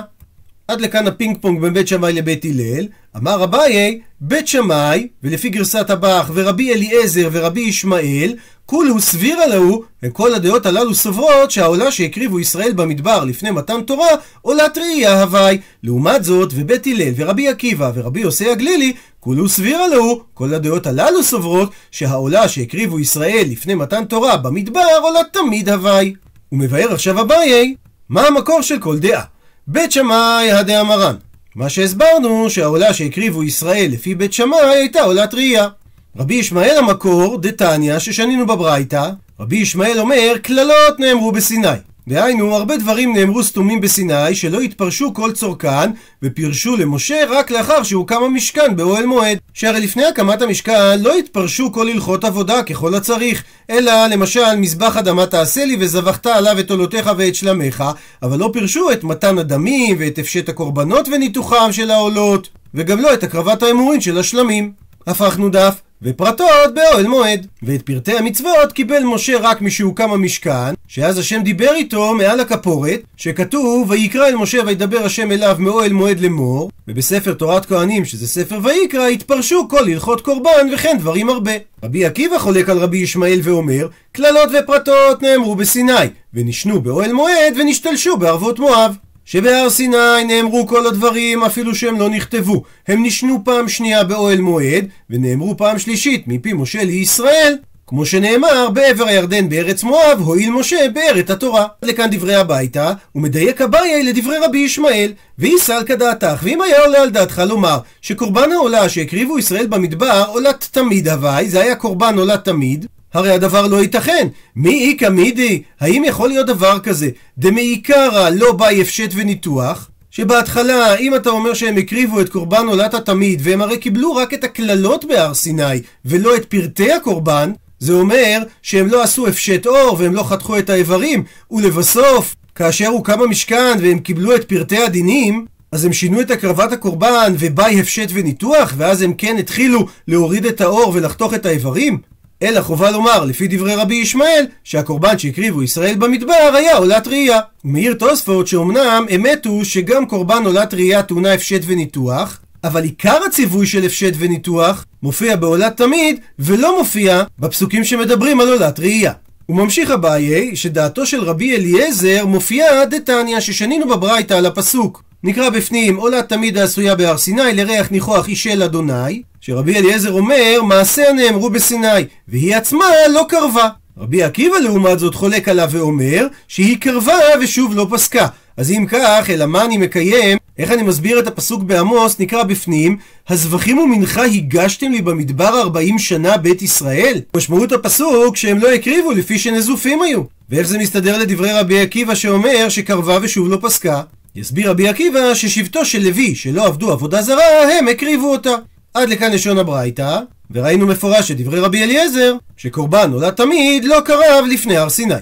עד 0.68 0.80
לכאן 0.80 1.06
הפינג 1.06 1.36
פונג 1.40 1.60
בין 1.60 1.74
בית 1.74 1.88
שמאי 1.88 2.12
לבית 2.12 2.44
הלל, 2.44 2.86
אמר 3.16 3.44
אביי, 3.44 4.00
בית 4.20 4.48
שמאי, 4.48 5.08
ולפי 5.22 5.48
גרסת 5.48 5.90
הבח, 5.90 6.30
ורבי 6.34 6.72
אליעזר 6.72 7.28
ורבי 7.32 7.60
ישמעאל, 7.60 8.34
כולהו 8.66 9.00
סבירא 9.00 9.46
להו, 9.46 9.84
וכל 10.02 10.34
הדעות 10.34 10.66
הללו 10.66 10.94
סוברות 10.94 11.50
שהעולה 11.50 11.92
שהקריבו 11.92 12.40
ישראל 12.40 12.72
במדבר 12.72 13.24
לפני 13.24 13.50
מתן 13.50 13.82
תורה, 13.82 14.08
עולת 14.42 14.78
ראייה 14.78 15.22
הווי. 15.22 15.60
לעומת 15.82 16.24
זאת, 16.24 16.52
ובית 16.54 16.86
הלל 16.86 17.12
ורבי 17.16 17.48
עקיבא 17.48 17.92
ורבי 17.94 18.20
יוסי 18.20 18.50
הגלילי, 18.50 18.92
כולהו 19.20 19.48
סבירא 19.48 19.88
להו, 19.88 20.22
כל 20.34 20.54
הדעות 20.54 20.86
הללו 20.86 21.22
סוברות 21.22 21.72
שהעולה 21.90 22.48
שהקריבו 22.48 23.00
ישראל 23.00 23.44
לפני 23.50 23.74
מתן 23.74 24.04
תורה 24.04 24.36
במדבר, 24.36 24.98
עולת 25.02 25.26
תמיד 25.32 25.68
הווי. 25.68 26.14
הוא 26.48 26.58
מבאר 26.58 26.92
עכשיו 26.92 27.20
אביי, 27.20 27.74
מה 28.10 28.26
המקור 28.26 28.62
של 28.62 28.78
כל 28.78 28.98
דעה? 28.98 29.22
בית 29.66 29.92
שמאי 29.92 30.52
הדעה 30.52 30.84
מרן. 30.84 31.16
מה 31.54 31.68
שהסברנו 31.68 32.50
שהעולה 32.50 32.94
שהקריבו 32.94 33.42
ישראל 33.44 33.88
לפי 33.92 34.14
בית 34.14 34.32
שמאי 34.32 34.60
הייתה 34.60 35.02
עולת 35.02 35.34
ראייה. 35.34 35.68
רבי 36.16 36.34
ישמעאל 36.34 36.76
המקור, 36.78 37.38
דתניא, 37.38 37.98
ששנינו 37.98 38.46
בברייתא, 38.46 39.10
רבי 39.40 39.56
ישמעאל 39.56 39.98
אומר, 39.98 40.34
קללות 40.42 41.00
נאמרו 41.00 41.32
בסיני. 41.32 41.68
דהיינו, 42.10 42.54
הרבה 42.54 42.76
דברים 42.76 43.16
נאמרו 43.16 43.42
סתומים 43.44 43.80
בסיני, 43.80 44.34
שלא 44.34 44.60
התפרשו 44.60 45.14
כל 45.14 45.32
צורכן, 45.32 45.90
ופירשו 46.22 46.76
למשה 46.76 47.24
רק 47.28 47.50
לאחר 47.50 47.82
שהוקם 47.82 48.22
המשכן 48.22 48.76
באוהל 48.76 49.06
מועד. 49.06 49.38
שהרי 49.54 49.80
לפני 49.80 50.04
הקמת 50.04 50.42
המשכן 50.42 51.02
לא 51.02 51.16
התפרשו 51.16 51.72
כל 51.72 51.88
הלכות 51.88 52.24
עבודה 52.24 52.62
ככל 52.62 52.94
הצריך, 52.94 53.44
אלא 53.70 54.06
למשל 54.06 54.56
מזבח 54.56 54.96
אדמה 54.96 55.26
תעשה 55.26 55.64
לי 55.64 55.76
וזבחת 55.80 56.26
עליו 56.26 56.58
את 56.58 56.70
עולותיך 56.70 57.10
ואת 57.16 57.34
שלמיך, 57.34 57.84
אבל 58.22 58.38
לא 58.38 58.50
פירשו 58.52 58.92
את 58.92 59.04
מתן 59.04 59.38
הדמים 59.38 59.96
ואת 59.98 60.18
הפשט 60.18 60.48
הקורבנות 60.48 61.08
וניתוחם 61.08 61.72
של 61.72 61.90
העולות, 61.90 62.48
וגם 62.74 63.00
לא 63.00 63.14
את 63.14 63.22
הקרבת 63.22 63.62
האמורין 63.62 64.00
של 64.00 64.18
השלמים. 64.18 64.72
הפכנו 65.06 65.48
דף. 65.48 65.89
ופרטות 66.02 66.74
באוהל 66.74 67.06
מועד. 67.06 67.46
ואת 67.62 67.82
פרטי 67.82 68.18
המצוות 68.18 68.72
קיבל 68.72 69.02
משה 69.04 69.38
רק 69.38 69.62
משהוקם 69.62 70.10
המשכן, 70.10 70.74
שאז 70.88 71.18
השם 71.18 71.42
דיבר 71.42 71.74
איתו 71.74 72.14
מעל 72.14 72.40
הכפורת, 72.40 73.00
שכתוב 73.16 73.90
ויקרא 73.90 74.28
אל 74.28 74.36
משה 74.36 74.58
וידבר 74.66 75.04
השם 75.04 75.32
אליו 75.32 75.56
מאוהל 75.58 75.92
מועד 75.92 76.20
לאמור, 76.20 76.70
ובספר 76.88 77.34
תורת 77.34 77.66
כהנים, 77.66 78.04
שזה 78.04 78.28
ספר 78.28 78.58
ויקרא, 78.62 79.06
התפרשו 79.06 79.68
כל 79.68 79.88
הלכות 79.88 80.20
קורבן 80.20 80.68
וכן 80.72 80.96
דברים 80.98 81.28
הרבה. 81.28 81.52
רבי 81.84 82.04
עקיבא 82.04 82.38
חולק 82.38 82.68
על 82.68 82.78
רבי 82.78 82.98
ישמעאל 82.98 83.40
ואומר, 83.42 83.88
קללות 84.12 84.48
ופרטות 84.58 85.22
נאמרו 85.22 85.54
בסיני, 85.54 85.92
ונשנו 86.34 86.80
באוהל 86.80 87.12
מועד 87.12 87.54
ונשתלשו 87.56 88.16
בערבות 88.16 88.58
מואב. 88.58 88.96
שבהר 89.30 89.70
סיני 89.70 90.24
נאמרו 90.26 90.66
כל 90.66 90.86
הדברים 90.86 91.42
אפילו 91.42 91.74
שהם 91.74 92.00
לא 92.00 92.08
נכתבו. 92.08 92.62
הם 92.88 93.06
נשנו 93.06 93.40
פעם 93.44 93.68
שנייה 93.68 94.04
באוהל 94.04 94.40
מועד, 94.40 94.86
ונאמרו 95.10 95.56
פעם 95.56 95.78
שלישית 95.78 96.24
מפי 96.26 96.52
משה 96.52 96.84
לישראל, 96.84 97.56
כמו 97.86 98.06
שנאמר, 98.06 98.68
בעבר 98.72 99.06
הירדן 99.06 99.48
בארץ 99.48 99.82
מואב, 99.82 100.20
הואיל 100.20 100.50
משה 100.50 100.76
בארץ 100.94 101.30
התורה. 101.30 101.66
לכאן 101.82 102.10
דברי 102.10 102.34
הביתה, 102.34 102.92
ומדייק 103.14 103.60
אביי 103.60 104.02
לדברי 104.02 104.36
רבי 104.38 104.58
ישמעאל, 104.58 105.12
ויסל 105.38 105.82
כדעתך, 105.86 106.40
ואם 106.42 106.62
היה 106.62 106.84
עולה 106.84 107.02
על 107.02 107.10
דעתך 107.10 107.42
לומר, 107.46 107.78
שקורבן 108.00 108.52
העולה 108.52 108.88
שהקריבו 108.88 109.38
ישראל 109.38 109.66
במדבר, 109.66 110.24
עולת 110.28 110.68
תמיד 110.70 111.08
הווי, 111.08 111.48
זה 111.48 111.60
היה 111.60 111.74
קורבן 111.74 112.18
עולת 112.18 112.44
תמיד, 112.44 112.86
הרי 113.14 113.32
הדבר 113.32 113.66
לא 113.66 113.82
ייתכן. 113.82 114.28
מי 114.56 114.90
איכא 114.90 115.08
מידי? 115.08 115.62
האם 115.80 116.02
יכול 116.06 116.28
להיות 116.28 116.46
דבר 116.46 116.78
כזה? 116.78 117.08
דמעיקרא 117.38 118.30
לא 118.30 118.52
באי 118.52 118.82
הפשט 118.82 119.10
וניתוח? 119.14 119.90
שבהתחלה, 120.10 120.96
אם 120.96 121.14
אתה 121.14 121.30
אומר 121.30 121.54
שהם 121.54 121.76
הקריבו 121.76 122.20
את 122.20 122.28
קורבן 122.28 122.66
עולת 122.66 122.94
התמיד, 122.94 123.40
והם 123.44 123.62
הרי 123.62 123.78
קיבלו 123.78 124.14
רק 124.14 124.34
את 124.34 124.44
הקללות 124.44 125.04
בהר 125.04 125.34
סיני, 125.34 125.80
ולא 126.04 126.36
את 126.36 126.44
פרטי 126.44 126.92
הקורבן, 126.92 127.52
זה 127.78 127.92
אומר 127.92 128.38
שהם 128.62 128.86
לא 128.86 129.02
עשו 129.02 129.26
הפשט 129.26 129.66
אור, 129.66 129.96
והם 129.98 130.14
לא 130.14 130.22
חתכו 130.22 130.58
את 130.58 130.70
האיברים, 130.70 131.24
ולבסוף, 131.50 132.34
כאשר 132.54 132.86
הוקם 132.86 133.22
המשכן 133.22 133.76
והם 133.80 133.98
קיבלו 133.98 134.34
את 134.34 134.44
פרטי 134.44 134.78
הדינים, 134.78 135.46
אז 135.72 135.84
הם 135.84 135.92
שינו 135.92 136.20
את 136.20 136.30
הקרבת 136.30 136.72
הקורבן 136.72 137.34
ובאי 137.38 137.80
הפשט 137.80 138.08
וניתוח, 138.12 138.74
ואז 138.76 139.02
הם 139.02 139.14
כן 139.14 139.36
התחילו 139.38 139.86
להוריד 140.08 140.46
את 140.46 140.60
האור 140.60 140.92
ולחתוך 140.94 141.34
את 141.34 141.46
האיברים? 141.46 141.98
אלא 142.42 142.60
חובה 142.60 142.90
לומר, 142.90 143.24
לפי 143.24 143.48
דברי 143.48 143.74
רבי 143.74 143.94
ישמעאל, 143.94 144.46
שהקורבן 144.64 145.18
שהקריבו 145.18 145.62
ישראל 145.62 145.94
במדבר 145.98 146.50
היה 146.54 146.76
עולת 146.76 147.06
ראייה. 147.06 147.40
ומעיר 147.64 147.94
תוספות 147.94 148.46
שאומנם 148.46 149.06
אמת 149.14 149.46
הוא 149.46 149.64
שגם 149.64 150.06
קורבן 150.06 150.42
עולת 150.44 150.74
ראייה 150.74 151.02
טעונה 151.02 151.32
הפשט 151.32 151.60
וניתוח, 151.66 152.40
אבל 152.64 152.82
עיקר 152.82 153.18
הציווי 153.26 153.66
של 153.66 153.84
הפשט 153.84 154.12
וניתוח 154.18 154.84
מופיע 155.02 155.36
בעולת 155.36 155.76
תמיד, 155.76 156.20
ולא 156.38 156.78
מופיע 156.78 157.22
בפסוקים 157.38 157.84
שמדברים 157.84 158.40
על 158.40 158.48
עולת 158.48 158.80
ראייה. 158.80 159.12
הוא 159.46 159.56
ממשיך 159.56 159.90
אביי, 159.90 160.56
שדעתו 160.56 161.06
של 161.06 161.22
רבי 161.22 161.56
אליעזר 161.56 162.26
מופיעה 162.26 162.84
דתניא 162.84 163.40
ששנינו 163.40 163.88
בברייתא 163.88 164.34
על 164.34 164.46
הפסוק. 164.46 165.02
נקרא 165.24 165.48
בפנים 165.48 165.96
עולת 165.96 166.28
תמיד 166.28 166.58
העשויה 166.58 166.94
בהר 166.94 167.18
סיני 167.18 167.52
לריח 167.52 167.90
ניחוח 167.90 168.28
אישל 168.28 168.62
אדוני 168.62 169.22
שרבי 169.40 169.76
אליעזר 169.76 170.12
אומר 170.12 170.62
מעשיה 170.62 171.12
נאמרו 171.12 171.50
בסיני 171.50 172.04
והיא 172.28 172.56
עצמה 172.56 172.84
לא 173.14 173.26
קרבה 173.28 173.68
רבי 173.98 174.22
עקיבא 174.22 174.56
לעומת 174.56 174.98
זאת 174.98 175.14
חולק 175.14 175.48
עליו 175.48 175.68
ואומר 175.70 176.26
שהיא 176.48 176.76
קרבה 176.80 177.18
ושוב 177.40 177.74
לא 177.74 177.86
פסקה 177.90 178.26
אז 178.56 178.70
אם 178.70 178.86
כך, 178.88 179.30
אלא 179.30 179.46
מה 179.46 179.64
אני 179.64 179.76
מקיים? 179.76 180.38
איך 180.58 180.70
אני 180.70 180.82
מסביר 180.82 181.18
את 181.18 181.26
הפסוק 181.26 181.62
בעמוס, 181.62 182.18
נקרא 182.18 182.42
בפנים, 182.42 182.96
הזבחים 183.28 183.78
ומנחה 183.78 184.24
הגשתם 184.24 184.92
לי 184.92 185.02
במדבר 185.02 185.60
ארבעים 185.60 185.98
שנה 185.98 186.36
בית 186.36 186.62
ישראל? 186.62 187.20
משמעות 187.36 187.72
הפסוק 187.72 188.36
שהם 188.36 188.58
לא 188.58 188.72
הקריבו 188.72 189.12
לפי 189.12 189.38
שנזופים 189.38 190.02
היו. 190.02 190.22
ואיך 190.50 190.66
זה 190.66 190.78
מסתדר 190.78 191.18
לדברי 191.18 191.52
רבי 191.52 191.80
עקיבא 191.80 192.14
שאומר 192.14 192.68
שקרבה 192.68 193.18
ושוב 193.22 193.48
לא 193.48 193.58
פסקה? 193.60 194.02
יסביר 194.36 194.70
רבי 194.70 194.88
עקיבא 194.88 195.34
ששבטו 195.34 195.84
של 195.84 196.02
לוי 196.02 196.34
שלא 196.34 196.66
עבדו 196.66 196.92
עבודה 196.92 197.22
זרה, 197.22 197.78
הם 197.78 197.88
הקריבו 197.88 198.32
אותה. 198.32 198.54
עד 198.94 199.08
לכאן 199.08 199.32
לשון 199.32 199.58
הברייתא, 199.58 200.18
וראינו 200.50 200.86
מפורש 200.86 201.28
שדברי 201.28 201.60
רבי 201.60 201.82
אליעזר, 201.82 202.34
שקורבן 202.56 203.10
נולד 203.10 203.34
תמיד 203.34 203.84
לא 203.84 204.00
קרב 204.04 204.44
לפני 204.50 204.76
הר 204.76 204.88
סיני. 204.88 205.14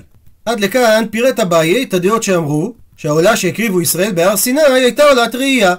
עד 0.45 0.61
לכאן 0.61 1.05
פירט 1.11 1.41
אביי 1.41 1.83
את 1.83 1.95
הדעות 1.95 2.23
שאמרו 2.23 2.73
שהעולה 2.97 3.37
שהקריבו 3.37 3.81
ישראל 3.81 4.13
בהר 4.13 4.37
סיני 4.37 4.61
הייתה 4.61 5.05
עולת 5.05 5.35
ראייה. 5.35 5.75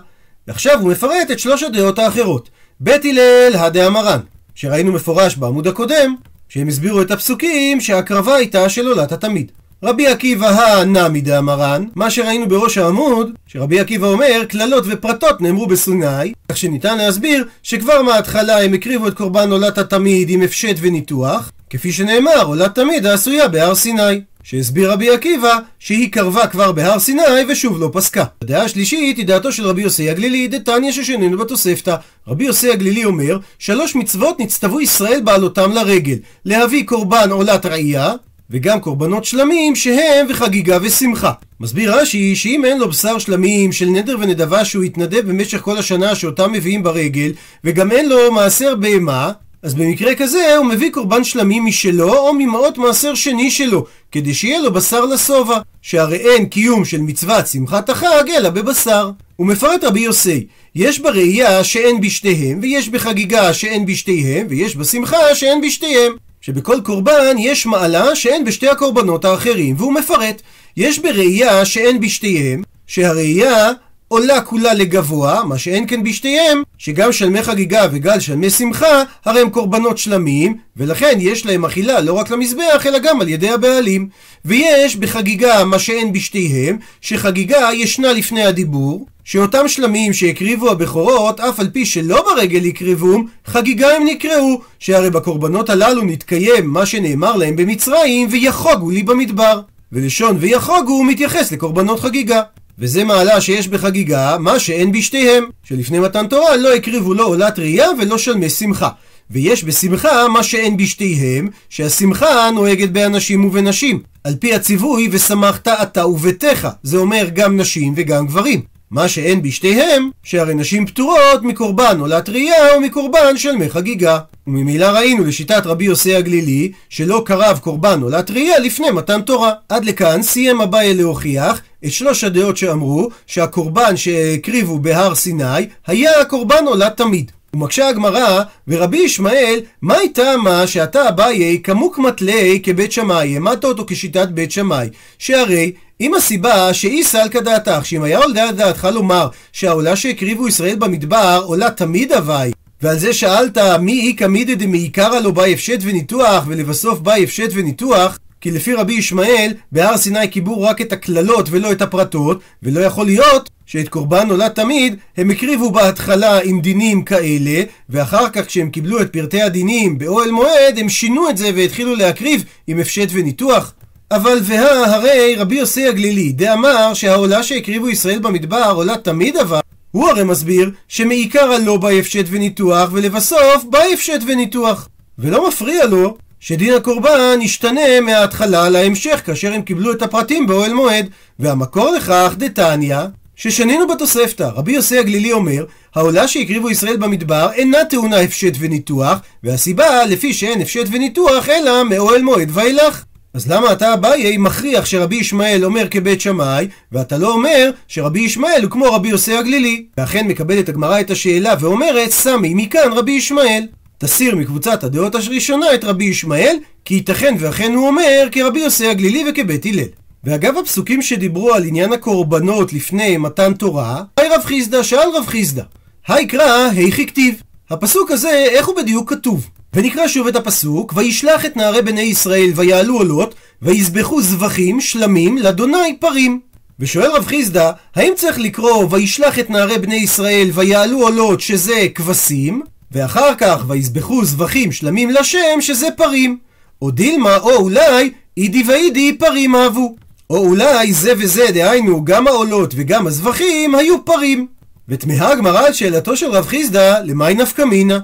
ועכשיו 0.47 0.79
הוא 0.81 0.91
מפרט 0.91 1.31
את 1.31 1.39
שלוש 1.39 1.63
הדעות 1.63 1.99
האחרות. 1.99 2.49
בית 2.79 3.05
הלל 3.05 3.51
הדעה 3.55 3.89
מרן, 3.89 4.19
שראינו 4.55 4.91
מפורש 4.91 5.35
בעמוד 5.35 5.67
הקודם, 5.67 6.15
שהם 6.49 6.67
הסבירו 6.67 7.01
את 7.01 7.11
הפסוקים 7.11 7.81
שההקרבה 7.81 8.35
הייתה 8.35 8.69
של 8.69 8.87
עולת 8.87 9.11
התמיד. 9.11 9.51
רבי 9.83 10.07
עקיבא 10.07 10.47
הנמי 10.47 11.21
דאמרן, 11.21 11.85
מה 11.95 12.09
שראינו 12.09 12.47
בראש 12.47 12.77
העמוד, 12.77 13.31
שרבי 13.47 13.79
עקיבא 13.79 14.07
אומר, 14.07 14.43
קללות 14.49 14.83
ופרטות 14.87 15.41
נאמרו 15.41 15.67
בסיני, 15.67 16.33
כך 16.49 16.57
שניתן 16.57 16.97
להסביר 16.97 17.45
שכבר 17.63 18.01
מההתחלה 18.01 18.63
הם 18.63 18.73
הקריבו 18.73 19.07
את 19.07 19.13
קורבן 19.13 19.51
עולת 19.51 19.77
התמיד 19.77 20.29
עם 20.29 20.41
הפשט 20.41 20.75
וניתוח, 20.79 21.51
כפי 21.69 21.91
שנאמר, 21.91 22.43
עולת 22.43 22.75
תמיד 22.75 23.05
העשויה 23.05 23.47
בהר 23.47 23.75
סיני. 23.75 24.21
שהסביר 24.43 24.91
רבי 24.91 25.09
עקיבא 25.09 25.59
שהיא 25.79 26.11
קרבה 26.11 26.47
כבר 26.47 26.71
בהר 26.71 26.99
סיני 26.99 27.21
ושוב 27.49 27.79
לא 27.79 27.89
פסקה. 27.93 28.23
הדעה 28.41 28.63
השלישית 28.63 29.17
היא 29.17 29.25
דעתו 29.25 29.51
של 29.51 29.67
רבי 29.67 29.81
יוסי 29.81 30.09
הגלילי, 30.09 30.47
דתניא 30.47 30.91
ששנינו 30.91 31.37
בתוספתא. 31.37 31.95
רבי 32.27 32.43
יוסי 32.43 32.71
הגלילי 32.71 33.05
אומר, 33.05 33.37
שלוש 33.59 33.95
מצוות 33.95 34.39
נצטוו 34.39 34.81
ישראל 34.81 35.21
בעלותם 35.23 35.71
לרגל, 35.71 36.15
להביא 36.45 36.85
קורבן 36.85 37.31
עולת 37.31 37.65
ראייה, 37.65 38.13
וגם 38.51 38.79
קורבנות 38.79 39.25
שלמים 39.25 39.75
שהם 39.75 40.27
וחגיגה 40.29 40.77
ושמחה. 40.81 41.31
מסביר 41.59 41.99
רש"י 41.99 42.35
שאם 42.35 42.65
אין 42.65 42.79
לו 42.79 42.89
בשר 42.89 43.17
שלמים 43.17 43.71
של 43.71 43.85
נדר 43.85 44.17
ונדבה 44.19 44.65
שהוא 44.65 44.83
התנדב 44.83 45.29
במשך 45.29 45.61
כל 45.61 45.77
השנה 45.77 46.15
שאותם 46.15 46.51
מביאים 46.51 46.83
ברגל, 46.83 47.31
וגם 47.63 47.91
אין 47.91 48.09
לו 48.09 48.31
מעשר 48.31 48.75
בהמה, 48.75 49.31
אז 49.63 49.73
במקרה 49.75 50.15
כזה 50.15 50.57
הוא 50.57 50.65
מביא 50.65 50.91
קורבן 50.91 51.23
שלמים 51.23 51.65
משלו 51.65 52.13
או 52.17 52.33
ממעות 52.33 52.77
מעשר 52.77 53.15
שני 53.15 53.51
שלו, 53.51 53.85
כדי 54.11 54.33
שיהיה 54.33 54.61
לו 54.61 54.73
בשר 54.73 55.05
לשובע, 55.05 55.59
שהרי 55.81 56.17
אין 56.17 56.45
קיום 56.45 56.85
של 56.85 57.01
מצוות 57.01 57.47
שמחת 57.47 57.89
החג 57.89 58.23
אלא 58.37 58.49
בבשר. 58.49 59.11
הוא 59.35 59.47
מפרט 59.47 59.83
רבי 59.83 59.99
יוסי, 59.99 60.45
יש 60.75 60.99
בראייה 60.99 61.63
שאין 61.63 62.01
בשתיהם, 62.01 62.59
ויש 62.61 62.89
בחגיגה 62.89 63.53
שאין 63.53 63.85
בשתיהם, 63.85 64.47
ויש 64.49 64.75
בשמחה 64.75 65.35
שאין 65.35 65.61
בשתיהם. 65.61 66.28
שבכל 66.41 66.81
קורבן 66.83 67.35
יש 67.39 67.65
מעלה 67.65 68.15
שאין 68.15 68.45
בשתי 68.45 68.67
הקורבנות 68.67 69.25
האחרים, 69.25 69.75
והוא 69.77 69.93
מפרט. 69.93 70.41
יש 70.77 70.99
בראייה 70.99 71.65
שאין 71.65 71.99
בשתיהם, 71.99 72.63
שהראייה 72.87 73.71
עולה 74.07 74.41
כולה 74.41 74.73
לגבוה, 74.73 75.43
מה 75.43 75.57
שאין 75.57 75.87
כן 75.87 76.03
בשתיהם, 76.03 76.63
שגם 76.77 77.11
שלמי 77.11 77.43
חגיגה 77.43 77.87
וגל 77.91 78.19
שלמי 78.19 78.49
שמחה, 78.49 79.03
הרי 79.25 79.41
הם 79.41 79.49
קורבנות 79.49 79.97
שלמים, 79.97 80.57
ולכן 80.77 81.17
יש 81.19 81.45
להם 81.45 81.65
אכילה 81.65 82.01
לא 82.01 82.13
רק 82.13 82.31
למזבח, 82.31 82.85
אלא 82.85 82.99
גם 82.99 83.21
על 83.21 83.29
ידי 83.29 83.49
הבעלים. 83.49 84.09
ויש 84.45 84.95
בחגיגה 84.95 85.63
מה 85.63 85.79
שאין 85.79 86.13
בשתיהם, 86.13 86.77
שחגיגה 87.01 87.69
ישנה 87.73 88.13
לפני 88.13 88.43
הדיבור, 88.43 89.05
שאותם 89.31 89.67
שלמים 89.67 90.13
שהקריבו 90.13 90.71
הבכורות, 90.71 91.39
אף 91.39 91.59
על 91.59 91.69
פי 91.69 91.85
שלא 91.85 92.23
ברגל 92.25 92.65
הקריבום, 92.67 93.27
חגיגה 93.45 93.95
הם 93.95 94.03
נקראו, 94.05 94.61
שהרי 94.79 95.09
בקורבנות 95.09 95.69
הללו 95.69 96.03
נתקיים 96.03 96.67
מה 96.67 96.85
שנאמר 96.85 97.35
להם 97.35 97.55
במצרים, 97.55 98.27
ויחוגו 98.31 98.89
לי 98.89 99.03
במדבר. 99.03 99.61
ולשון 99.91 100.37
ויחוגו 100.39 101.03
מתייחס 101.03 101.51
לקורבנות 101.51 101.99
חגיגה. 101.99 102.41
וזה 102.79 103.03
מעלה 103.03 103.41
שיש 103.41 103.67
בחגיגה 103.67 104.37
מה 104.39 104.59
שאין 104.59 104.91
בשתיהם, 104.91 105.43
שלפני 105.63 105.99
מתן 105.99 106.27
תורה 106.27 106.57
לא 106.57 106.73
הקריבו 106.75 107.13
לא 107.13 107.25
עולת 107.25 107.59
ראייה 107.59 107.87
ולא 107.99 108.17
שלמי 108.17 108.49
שמחה. 108.49 108.89
ויש 109.31 109.63
בשמחה 109.63 110.27
מה 110.27 110.43
שאין 110.43 110.77
בשתיהם, 110.77 111.47
שהשמחה 111.69 112.49
נוהגת 112.53 112.89
באנשים 112.89 113.45
ובנשים. 113.45 113.99
על 114.23 114.35
פי 114.35 114.53
הציווי, 114.53 115.09
ושמחת 115.11 115.67
אתה 115.67 116.07
וביתך. 116.07 116.67
זה 116.83 116.97
אומר 116.97 117.27
גם 117.33 117.57
נשים 117.57 117.93
וגם 117.97 118.27
גברים. 118.27 118.78
מה 118.91 119.07
שאין 119.07 119.41
בשתיהם, 119.41 120.09
שהרי 120.23 120.55
נשים 120.55 120.85
פטורות 120.85 121.43
מקורבן 121.43 121.99
עולת 121.99 122.29
ראייה 122.29 122.75
או 122.75 122.81
מקורבן 122.81 123.37
של 123.37 123.51
מי 123.51 123.69
חגיגה. 123.69 124.19
וממילא 124.47 124.85
ראינו 124.85 125.25
לשיטת 125.25 125.61
רבי 125.65 125.85
יוסי 125.85 126.15
הגלילי, 126.15 126.71
שלא 126.89 127.23
קרב 127.25 127.59
קורבן 127.63 128.01
עולת 128.01 128.31
ראייה 128.31 128.59
לפני 128.59 128.91
מתן 128.91 129.21
תורה. 129.21 129.51
עד 129.69 129.85
לכאן 129.85 130.21
סיים 130.21 130.61
אביי 130.61 130.93
להוכיח 130.93 131.61
את 131.85 131.91
שלוש 131.91 132.23
הדעות 132.23 132.57
שאמרו 132.57 133.09
שהקורבן 133.27 133.97
שהקריבו 133.97 134.79
בהר 134.79 135.15
סיני 135.15 135.67
היה 135.87 136.21
הקורבן 136.21 136.65
עולת 136.67 136.97
תמיד. 136.97 137.31
ומקשה 137.53 137.87
הגמרא, 137.87 138.43
ורבי 138.67 138.97
ישמעאל, 138.97 139.59
מה 139.81 139.95
הייתה 139.97 140.37
מה 140.43 140.67
שאתה 140.67 141.09
אביי 141.09 141.61
כמוק 141.63 141.99
מתלי 141.99 142.59
כבית 142.63 142.91
שמאי, 142.91 143.33
העמדת 143.33 143.63
אותו 143.63 143.83
כשיטת 143.87 144.27
בית 144.27 144.51
שמאי, 144.51 144.89
שהרי 145.19 145.71
אם 146.01 146.13
הסיבה 146.13 146.73
שאי 146.73 147.03
סלקא 147.03 147.39
דעתך, 147.39 147.85
שאם 147.85 148.03
היה 148.03 148.17
עולה 148.17 148.51
דעתך 148.51 148.87
לומר 148.93 149.27
שהעולה 149.51 149.95
שהקריבו 149.95 150.47
ישראל 150.47 150.75
במדבר 150.75 151.41
עולה 151.45 151.71
תמיד 151.71 152.11
הווי, 152.11 152.51
ועל 152.81 152.99
זה 152.99 153.13
שאלת 153.13 153.57
מי 153.57 154.07
איכא 154.07 154.25
מידא 154.25 154.53
דמעיקרא 154.53 155.19
לא 155.19 155.31
באי 155.31 155.53
הפשט 155.53 155.79
וניתוח, 155.81 156.43
ולבסוף 156.47 156.99
באי 156.99 157.23
הפשט 157.23 157.49
וניתוח, 157.53 158.19
כי 158.41 158.51
לפי 158.51 158.73
רבי 158.73 158.93
ישמעאל, 158.93 159.53
בהר 159.71 159.97
סיני 159.97 160.27
קיבלו 160.27 160.61
רק 160.61 160.81
את 160.81 160.93
הקללות 160.93 161.47
ולא 161.51 161.71
את 161.71 161.81
הפרטות, 161.81 162.39
ולא 162.63 162.79
יכול 162.79 163.05
להיות 163.05 163.49
שאת 163.65 163.89
קורבן 163.89 164.29
עולה 164.29 164.49
תמיד 164.49 164.95
הם 165.17 165.29
הקריבו 165.29 165.71
בהתחלה 165.71 166.39
עם 166.43 166.61
דינים 166.61 167.03
כאלה, 167.03 167.63
ואחר 167.89 168.29
כך 168.29 168.45
כשהם 168.45 168.69
קיבלו 168.69 169.01
את 169.01 169.13
פרטי 169.13 169.41
הדינים 169.41 169.97
באוהל 169.97 170.31
מועד, 170.31 170.77
הם 170.77 170.89
שינו 170.89 171.29
את 171.29 171.37
זה 171.37 171.51
והתחילו 171.55 171.95
להקריב 171.95 172.43
עם 172.67 172.79
הפשט 172.79 173.09
וניתוח. 173.11 173.73
אבל 174.11 174.39
והא 174.43 174.85
הרי 174.85 175.35
רבי 175.35 175.55
יוסי 175.55 175.87
הגלילי 175.87 176.31
דאמר 176.31 176.93
שהעולה 176.93 177.43
שהקריבו 177.43 177.89
ישראל 177.89 178.19
במדבר 178.19 178.71
עולה 178.75 178.97
תמיד 178.97 179.37
אבל 179.37 179.59
הוא 179.91 180.09
הרי 180.09 180.23
מסביר 180.23 180.71
שמעיקר 180.87 181.51
הלא 181.51 181.77
בא 181.77 181.89
הפשט 181.89 182.25
וניתוח 182.29 182.89
ולבסוף 182.93 183.63
בא 183.69 183.79
הפשט 183.93 184.21
וניתוח. 184.27 184.89
ולא 185.19 185.47
מפריע 185.47 185.85
לו 185.85 186.17
שדין 186.39 186.73
הקורבן 186.73 187.39
ישתנה 187.41 188.01
מההתחלה 188.01 188.69
להמשך 188.69 189.21
כאשר 189.25 189.53
הם 189.53 189.61
קיבלו 189.61 189.91
את 189.91 190.01
הפרטים 190.01 190.47
באוהל 190.47 190.73
מועד. 190.73 191.09
והמקור 191.39 191.91
לכך 191.91 192.33
דתניא 192.37 192.97
ששנינו 193.35 193.87
בתוספתא, 193.87 194.43
רבי 194.43 194.71
יוסי 194.71 194.97
הגלילי 194.97 195.31
אומר, 195.31 195.65
העולה 195.95 196.27
שהקריבו 196.27 196.69
ישראל 196.69 196.97
במדבר 196.97 197.49
אינה 197.53 197.85
טעונה 197.85 198.19
הפשט 198.19 198.53
וניתוח, 198.59 199.19
והסיבה 199.43 200.05
לפי 200.05 200.33
שאין 200.33 200.61
הפשט 200.61 200.85
וניתוח 200.91 201.49
אלא 201.49 201.83
מאוהל 201.83 202.21
מועד 202.21 202.49
ואילך. 202.53 203.03
אז 203.33 203.51
למה 203.51 203.71
אתה 203.71 203.93
אביי 203.93 204.37
מכריח 204.37 204.85
שרבי 204.85 205.15
ישמעאל 205.15 205.65
אומר 205.65 205.87
כבית 205.89 206.21
שמאי, 206.21 206.67
ואתה 206.91 207.17
לא 207.17 207.33
אומר 207.33 207.71
שרבי 207.87 208.19
ישמעאל 208.19 208.63
הוא 208.63 208.71
כמו 208.71 208.85
רבי 208.85 209.09
יוסי 209.09 209.37
הגלילי? 209.37 209.85
ואכן 209.97 210.27
מקבלת 210.27 210.69
הגמרא 210.69 210.99
את 210.99 211.11
השאלה 211.11 211.53
ואומרת, 211.59 212.11
סמי 212.11 212.53
מכאן 212.53 212.91
רבי 212.91 213.11
ישמעאל. 213.11 213.63
תסיר 213.97 214.35
מקבוצת 214.35 214.83
הדעות 214.83 215.15
הראשונה 215.15 215.73
את 215.73 215.83
רבי 215.83 216.05
ישמעאל, 216.05 216.57
כי 216.85 216.93
ייתכן 216.93 217.35
ואכן 217.39 217.73
הוא 217.73 217.87
אומר 217.87 218.27
כרבי 218.31 218.59
יוסי 218.59 218.87
הגלילי 218.87 219.23
וכבית 219.29 219.65
הלל. 219.65 219.83
ואגב 220.23 220.57
הפסוקים 220.57 221.01
שדיברו 221.01 221.53
על 221.53 221.63
עניין 221.63 221.93
הקורבנות 221.93 222.73
לפני 222.73 223.17
מתן 223.17 223.53
תורה, 223.53 224.03
היי 224.17 224.29
רב 224.29 224.41
חיסדא 224.43 224.83
שאל 224.83 225.09
רב 225.15 225.25
חיסדא, 225.27 225.63
היקרא 226.07 226.69
היכי 226.75 227.07
כתיב. 227.07 227.41
הפסוק 227.69 228.11
הזה, 228.11 228.29
איך 228.29 228.67
הוא 228.67 228.75
בדיוק 228.75 229.09
כתוב? 229.09 229.49
ונקרא 229.73 230.07
שוב 230.07 230.27
את 230.27 230.35
הפסוק, 230.35 230.93
וישלח 230.95 231.45
את 231.45 231.57
נערי 231.57 231.81
בני 231.81 232.01
ישראל 232.01 232.51
ויעלו 232.55 232.97
עולות, 232.97 233.35
ויזבחו 233.61 234.21
זבחים 234.21 234.81
שלמים 234.81 235.37
לאדוני 235.37 235.97
פרים. 235.99 236.39
ושואל 236.79 237.11
רב 237.11 237.25
חיסדא, 237.25 237.71
האם 237.95 238.13
צריך 238.15 238.39
לקרוא 238.39 238.87
וישלח 238.89 239.39
את 239.39 239.49
נערי 239.49 239.77
בני 239.77 239.95
ישראל 239.95 240.49
ויעלו 240.53 241.01
עולות 241.01 241.41
שזה 241.41 241.87
כבשים, 241.95 242.61
ואחר 242.91 243.35
כך 243.37 243.63
ויזבחו 243.67 244.25
זבחים 244.25 244.71
שלמים 244.71 245.09
לשם 245.09 245.61
שזה 245.61 245.87
פרים? 245.97 246.37
או 246.81 246.91
דילמה, 246.91 247.37
או 247.37 247.55
אולי, 247.55 248.11
אידי 248.37 248.63
ואידי 248.67 249.13
פרים 249.13 249.55
אהבו. 249.55 249.95
או 250.29 250.37
אולי 250.37 250.93
זה 250.93 251.13
וזה, 251.17 251.45
דהיינו, 251.53 252.05
גם 252.05 252.27
העולות 252.27 252.73
וגם 252.77 253.07
הזבחים 253.07 253.75
היו 253.75 254.05
פרים. 254.05 254.47
ותמהה 254.89 255.31
הגמרא 255.31 255.65
על 255.65 255.73
שאלתו 255.73 256.17
של 256.17 256.31
רב 256.31 256.45
חיסדא, 256.45 256.99
למאי 257.03 257.33
נפקא 257.33 257.61
מינה? 257.61 257.99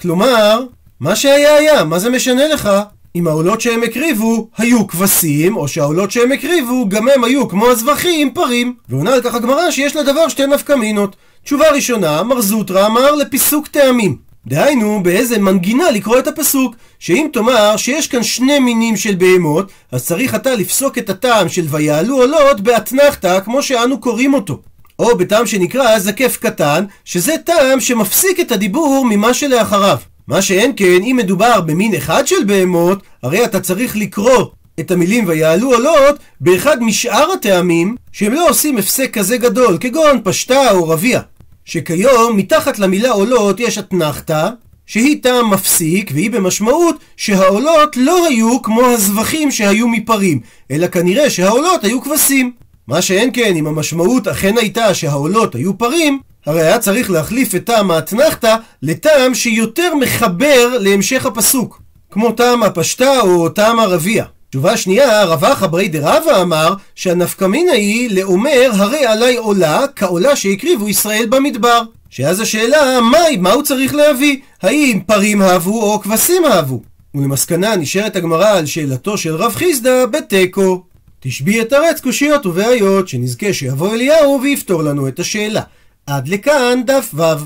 כלומר, 0.00 0.64
מה 1.00 1.16
שהיה 1.16 1.54
היה, 1.54 1.84
מה 1.84 1.98
זה 1.98 2.10
משנה 2.10 2.48
לך? 2.48 2.70
אם 3.16 3.26
העולות 3.26 3.60
שהם 3.60 3.82
הקריבו 3.82 4.48
היו 4.58 4.86
כבשים, 4.86 5.56
או 5.56 5.68
שהעולות 5.68 6.10
שהם 6.10 6.32
הקריבו 6.32 6.88
גם 6.88 7.08
הם 7.08 7.24
היו 7.24 7.48
כמו 7.48 7.66
הזבחים 7.66 8.30
פרים. 8.34 8.74
ועונה 8.88 9.14
על 9.14 9.22
כך 9.22 9.34
הגמרא 9.34 9.70
שיש 9.70 9.96
לדבר 9.96 10.28
שתי 10.28 10.46
נפקא 10.46 10.72
מינות. 10.72 11.16
תשובה 11.44 11.70
ראשונה, 11.70 12.22
מר 12.22 12.40
זוטרא 12.40 12.86
אמר 12.86 13.14
לפיסוק 13.14 13.68
טעמים. 13.68 14.16
דהיינו, 14.46 15.02
באיזה 15.02 15.38
מנגינה 15.38 15.90
לקרוא 15.90 16.18
את 16.18 16.28
הפסוק, 16.28 16.74
שאם 16.98 17.28
תאמר 17.32 17.76
שיש 17.76 18.06
כאן 18.08 18.22
שני 18.22 18.58
מינים 18.58 18.96
של 18.96 19.14
בהמות, 19.14 19.72
אז 19.92 20.06
צריך 20.06 20.34
אתה 20.34 20.54
לפסוק 20.54 20.98
את 20.98 21.10
הטעם 21.10 21.48
של 21.48 21.64
ויעלו 21.68 22.16
עולות 22.16 22.60
באתנחתא, 22.60 23.40
כמו 23.40 23.62
שאנו 23.62 24.00
קוראים 24.00 24.34
אותו. 24.34 24.60
או 25.00 25.18
בטעם 25.18 25.46
שנקרא 25.46 25.98
זקף 25.98 26.36
קטן, 26.40 26.84
שזה 27.04 27.34
טעם 27.44 27.80
שמפסיק 27.80 28.40
את 28.40 28.52
הדיבור 28.52 29.06
ממה 29.10 29.34
שלאחריו. 29.34 29.98
מה 30.28 30.42
שאין 30.42 30.72
כן, 30.76 31.02
אם 31.02 31.16
מדובר 31.18 31.60
במין 31.60 31.94
אחד 31.94 32.26
של 32.26 32.44
בהמות, 32.46 33.02
הרי 33.22 33.44
אתה 33.44 33.60
צריך 33.60 33.96
לקרוא 33.96 34.44
את 34.80 34.90
המילים 34.90 35.24
ויעלו 35.26 35.72
עולות 35.74 36.18
באחד 36.40 36.82
משאר 36.82 37.32
הטעמים 37.32 37.96
שהם 38.12 38.32
לא 38.32 38.48
עושים 38.48 38.78
הפסק 38.78 39.14
כזה 39.18 39.36
גדול, 39.36 39.78
כגון 39.80 40.20
פשטה 40.24 40.70
או 40.70 40.88
רביע. 40.88 41.20
שכיום 41.64 42.36
מתחת 42.36 42.78
למילה 42.78 43.10
עולות 43.10 43.60
יש 43.60 43.78
אתנחתא, 43.78 44.48
שהיא 44.86 45.22
טעם 45.22 45.50
מפסיק, 45.50 46.10
והיא 46.14 46.30
במשמעות 46.30 46.96
שהעולות 47.16 47.96
לא 47.96 48.26
היו 48.26 48.62
כמו 48.62 48.82
הזבחים 48.86 49.50
שהיו 49.50 49.88
מפרים, 49.88 50.40
אלא 50.70 50.86
כנראה 50.86 51.30
שהעולות 51.30 51.84
היו 51.84 52.00
כבשים. 52.02 52.52
מה 52.88 53.02
שאין 53.02 53.30
כן, 53.32 53.56
אם 53.56 53.66
המשמעות 53.66 54.28
אכן 54.28 54.58
הייתה 54.58 54.94
שהעולות 54.94 55.54
היו 55.54 55.78
פרים, 55.78 56.20
הרי 56.46 56.60
היה 56.60 56.78
צריך 56.78 57.10
להחליף 57.10 57.54
את 57.54 57.64
טעם 57.64 57.90
האתנחתא 57.90 58.56
לטעם 58.82 59.34
שיותר 59.34 59.94
מחבר 59.94 60.78
להמשך 60.80 61.26
הפסוק, 61.26 61.82
כמו 62.10 62.32
טעם 62.32 62.62
הפשטה 62.62 63.20
או 63.20 63.48
טעם 63.48 63.78
הרביע. 63.78 64.24
תשובה 64.50 64.76
שנייה, 64.76 65.24
רבח 65.24 65.62
אברי 65.62 65.88
דרבא 65.88 66.42
אמר 66.42 66.74
שהנפקמינה 66.94 67.72
היא 67.72 68.10
לאומר 68.10 68.70
הרי 68.74 69.06
עלי 69.06 69.36
עולה 69.36 69.84
כעולה 69.96 70.36
שהקריבו 70.36 70.88
ישראל 70.88 71.26
במדבר. 71.28 71.82
שאז 72.10 72.40
השאלה, 72.40 73.00
מהי, 73.00 73.36
מה 73.36 73.52
הוא 73.52 73.62
צריך 73.62 73.94
להביא? 73.94 74.36
האם 74.62 75.00
פרים 75.06 75.42
אהבו 75.42 75.82
או 75.82 76.00
כבשים 76.00 76.44
אהבו? 76.44 76.82
ולמסקנה 77.14 77.76
נשארת 77.76 78.16
הגמרא 78.16 78.48
על 78.48 78.66
שאלתו 78.66 79.18
של 79.18 79.34
רב 79.34 79.54
חיסדא 79.54 80.06
בתיקו. 80.06 80.82
תשבי 81.20 81.60
את 81.60 81.72
ארץ 81.72 82.00
קושיות 82.00 82.46
ובעיות, 82.46 83.08
שנזכה 83.08 83.52
שיבוא 83.52 83.94
אליהו 83.94 84.40
ויפתור 84.42 84.82
לנו 84.82 85.08
את 85.08 85.18
השאלה. 85.18 85.62
עד 86.06 86.28
לכאן 86.28 86.80
דף 86.86 87.10
ו'. 87.14 87.44